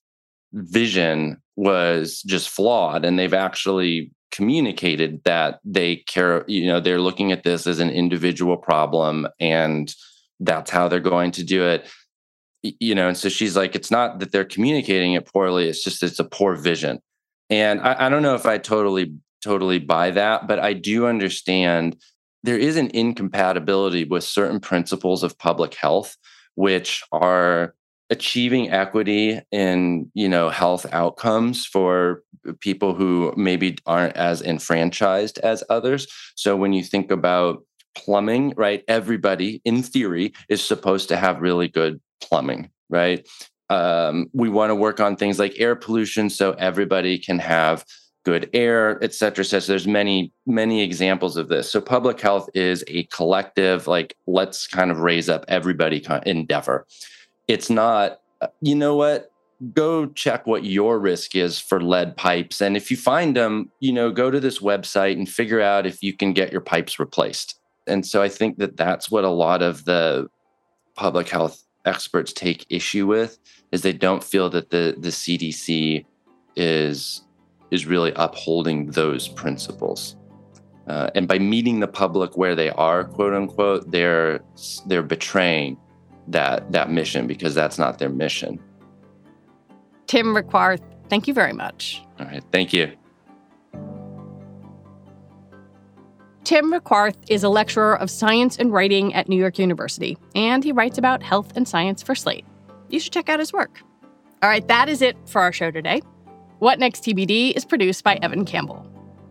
vision 0.53 1.37
was 1.57 2.23
just 2.23 2.49
flawed, 2.49 3.05
and 3.05 3.18
they've 3.18 3.35
actually 3.35 4.12
communicated 4.31 5.23
that 5.25 5.61
they 5.64 5.97
care. 5.97 6.45
You 6.49 6.66
know, 6.66 6.81
they're 6.81 7.01
looking 7.01 7.33
at 7.33 7.43
this 7.43 7.66
as 7.66 7.81
an 7.81 7.90
individual 7.90 8.57
problem, 8.57 9.27
and 9.38 9.95
that's 10.40 10.71
how 10.71 10.88
they're 10.88 11.01
going 11.01 11.31
to 11.33 11.45
do 11.45 11.66
it 11.66 11.87
you 12.62 12.95
know 12.95 13.09
and 13.09 13.16
so 13.16 13.29
she's 13.29 13.57
like 13.57 13.75
it's 13.75 13.90
not 13.90 14.19
that 14.19 14.33
they're 14.33 14.45
communicating 14.45 15.14
it 15.14 15.27
poorly 15.27 15.69
it's 15.69 15.83
just 15.83 16.03
it's 16.03 16.19
a 16.19 16.25
poor 16.25 16.57
vision 16.57 17.01
and 17.49 17.81
I, 17.81 18.07
I, 18.07 18.09
don't 18.09 18.23
know 18.23 18.35
if 18.35 18.47
i 18.47 18.59
totally 18.59 19.14
totally 19.43 19.79
buy 19.79 20.11
that 20.11 20.47
but 20.47 20.59
i 20.59 20.73
do 20.73 21.07
understand 21.07 21.97
there 22.43 22.59
is 22.59 22.77
an 22.77 22.90
incompatibility 22.93 24.05
with 24.05 24.25
certain 24.25 24.61
principles 24.61 25.23
of 25.23 25.38
public 25.38 25.75
health 25.75 26.16
which 26.55 27.03
are 27.12 27.75
achieving 28.11 28.70
equity 28.70 29.40
in 29.51 30.11
you 30.14 30.29
know 30.29 30.49
health 30.51 30.87
outcomes 30.92 31.66
for 31.66 32.23
people 32.61 32.94
who 32.94 33.33
maybe 33.37 33.77
aren't 33.87 34.16
as 34.16 34.42
enfranchised 34.42 35.38
as 35.38 35.62
others 35.68 36.07
so 36.35 36.57
when 36.57 36.73
you 36.73 36.83
think 36.83 37.11
about 37.11 37.62
plumbing 37.94 38.53
right 38.57 38.85
everybody 38.88 39.61
in 39.64 39.83
theory 39.83 40.33
is 40.49 40.62
supposed 40.62 41.09
to 41.09 41.16
have 41.16 41.40
really 41.40 41.68
good 41.68 42.01
plumbing, 42.20 42.70
right? 42.88 43.27
Um, 43.68 44.29
we 44.33 44.49
want 44.49 44.70
to 44.70 44.75
work 44.75 45.01
on 45.01 45.16
things 45.16 45.38
like 45.38 45.55
air 45.59 45.77
pollution 45.77 46.29
so 46.31 46.53
everybody 46.53 47.18
can 47.18 47.38
have 47.38 47.85
good 48.25 48.51
air, 48.53 49.03
et 49.03 49.14
cetera, 49.14 49.42
et 49.42 49.49
cetera. 49.49 49.68
There's 49.68 49.87
many, 49.87 50.33
many 50.46 50.83
examples 50.83 51.37
of 51.37 51.49
this. 51.49 51.70
So 51.70 51.81
public 51.81 52.20
health 52.20 52.51
is 52.55 52.85
a 52.88 53.05
collective, 53.05 53.87
like 53.87 54.14
let's 54.27 54.66
kind 54.66 54.90
of 54.90 54.99
raise 54.99 55.29
up 55.29 55.44
everybody 55.49 56.05
endeavor. 56.27 56.87
It's 57.51 57.69
not, 57.69 58.21
uh, 58.41 58.47
you 58.61 58.77
know 58.77 58.95
what? 58.95 59.33
Go 59.75 60.07
check 60.07 60.47
what 60.47 60.63
your 60.63 61.01
risk 61.01 61.35
is 61.35 61.59
for 61.59 61.81
lead 61.81 62.17
pipes. 62.17 62.61
And 62.61 62.77
if 62.77 62.93
you 62.93 62.97
find 62.97 63.37
them, 63.37 63.73
you 63.81 63.93
know, 63.93 64.13
go 64.13 64.31
to 64.31 64.39
this 64.39 64.61
website 64.61 65.15
and 65.15 65.29
figure 65.29 65.61
out 65.61 65.85
if 65.85 66.01
you 66.01 66.13
can 66.13 66.33
get 66.33 66.53
your 66.53 66.61
pipes 66.61 67.01
replaced. 67.01 67.59
And 67.89 68.07
so 68.07 68.23
I 68.23 68.29
think 68.29 68.59
that 68.59 68.77
that's 68.77 69.11
what 69.11 69.25
a 69.25 69.31
lot 69.31 69.63
of 69.63 69.85
the 69.85 70.29
public 70.95 71.29
health 71.29 71.65
experts 71.85 72.33
take 72.33 72.65
issue 72.71 73.09
with 73.09 73.41
is 73.73 73.83
they 73.83 73.93
don't 73.93 74.23
feel 74.23 74.49
that 74.51 74.71
the 74.71 74.95
the 74.97 75.09
CDC 75.09 76.05
is 76.55 77.23
is 77.73 77.85
really 77.85 78.13
upholding 78.15 78.93
those 78.93 79.27
principles. 79.27 80.15
Uh, 80.87 81.11
and 81.17 81.27
by 81.27 81.41
meeting 81.41 81.81
the 81.81 81.89
public 81.89 82.37
where 82.37 82.55
they 82.55 82.71
are, 82.71 83.03
quote 83.03 83.35
unquote, 83.35 83.91
they're 83.91 84.39
they're 84.87 85.03
betraying 85.03 85.77
that 86.28 86.70
that 86.72 86.90
mission 86.90 87.26
because 87.26 87.54
that's 87.54 87.78
not 87.78 87.98
their 87.98 88.09
mission. 88.09 88.61
Tim 90.06 90.35
Requarth, 90.35 90.83
thank 91.09 91.28
you 91.28 91.35
very 91.35 91.52
much. 91.52 92.02
All 92.18 92.26
right, 92.26 92.42
thank 92.50 92.72
you. 92.72 92.92
Tim 96.44 96.72
Requarth 96.72 97.16
is 97.28 97.44
a 97.44 97.48
lecturer 97.48 97.96
of 97.96 98.11
science 98.11 98.56
and 98.56 98.72
writing 98.72 99.14
at 99.14 99.28
New 99.28 99.37
York 99.37 99.59
University, 99.59 100.18
and 100.35 100.64
he 100.64 100.72
writes 100.72 100.98
about 100.98 101.22
health 101.22 101.52
and 101.54 101.68
science 101.68 102.02
for 102.02 102.14
Slate. 102.14 102.44
You 102.88 102.98
should 102.98 103.12
check 103.12 103.28
out 103.28 103.38
his 103.38 103.52
work. 103.52 103.80
All 104.42 104.48
right, 104.48 104.66
that 104.66 104.88
is 104.88 105.00
it 105.00 105.16
for 105.28 105.42
our 105.42 105.52
show 105.52 105.70
today. 105.70 106.00
What 106.59 106.78
Next 106.78 107.04
TBD 107.04 107.52
is 107.54 107.64
produced 107.64 108.02
by 108.02 108.16
Evan 108.16 108.44
Campbell. 108.44 108.85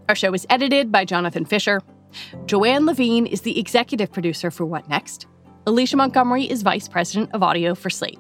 Our 0.07 0.15
show 0.15 0.33
is 0.33 0.47
edited 0.49 0.91
by 0.91 1.03
Jonathan 1.03 1.45
Fisher. 1.45 1.81
Joanne 2.45 2.85
Levine 2.85 3.27
is 3.27 3.41
the 3.41 3.59
executive 3.59 4.11
producer 4.11 4.49
for 4.49 4.65
What 4.65 4.87
Next. 4.87 5.27
Alicia 5.67 5.97
Montgomery 5.97 6.49
is 6.49 6.61
vice 6.61 6.87
president 6.87 7.31
of 7.33 7.43
audio 7.43 7.75
for 7.75 7.89
Slate. 7.89 8.19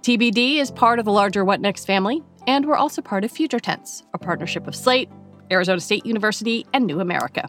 TBD 0.00 0.56
is 0.56 0.70
part 0.70 0.98
of 0.98 1.04
the 1.04 1.12
larger 1.12 1.44
What 1.44 1.60
Next 1.60 1.84
family, 1.84 2.22
and 2.46 2.66
we're 2.66 2.76
also 2.76 3.02
part 3.02 3.24
of 3.24 3.30
Future 3.30 3.60
Tense, 3.60 4.02
a 4.14 4.18
partnership 4.18 4.66
of 4.66 4.74
Slate, 4.74 5.08
Arizona 5.50 5.80
State 5.80 6.06
University, 6.06 6.66
and 6.72 6.86
New 6.86 7.00
America. 7.00 7.48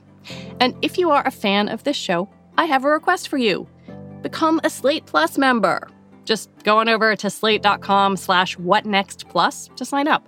And 0.60 0.76
if 0.82 0.98
you 0.98 1.10
are 1.10 1.26
a 1.26 1.32
fan 1.32 1.70
of 1.70 1.84
this 1.84 1.98
show, 1.98 2.30
I 2.58 2.66
have 2.66 2.84
a 2.84 2.90
request 2.90 3.30
for 3.30 3.38
you. 3.38 3.68
Become 4.22 4.60
a 4.64 4.70
Slate 4.70 5.06
Plus 5.06 5.38
member. 5.38 5.88
Just 6.26 6.50
go 6.64 6.78
on 6.78 6.88
over 6.88 7.16
to 7.16 7.30
slate.com 7.30 8.18
slash 8.18 8.56
whatnextplus 8.58 9.76
to 9.76 9.86
sign 9.86 10.08
up. 10.08 10.28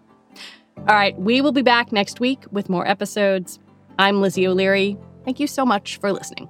All 0.77 0.95
right, 0.95 1.17
we 1.19 1.41
will 1.41 1.53
be 1.53 1.62
back 1.62 1.91
next 1.91 2.19
week 2.19 2.43
with 2.51 2.69
more 2.69 2.88
episodes. 2.88 3.60
I'm 3.97 4.21
Lizzie 4.21 4.47
O'Leary. 4.47 4.97
Thank 5.23 5.39
you 5.39 5.47
so 5.47 5.65
much 5.65 5.97
for 5.97 6.12
listening. 6.12 6.49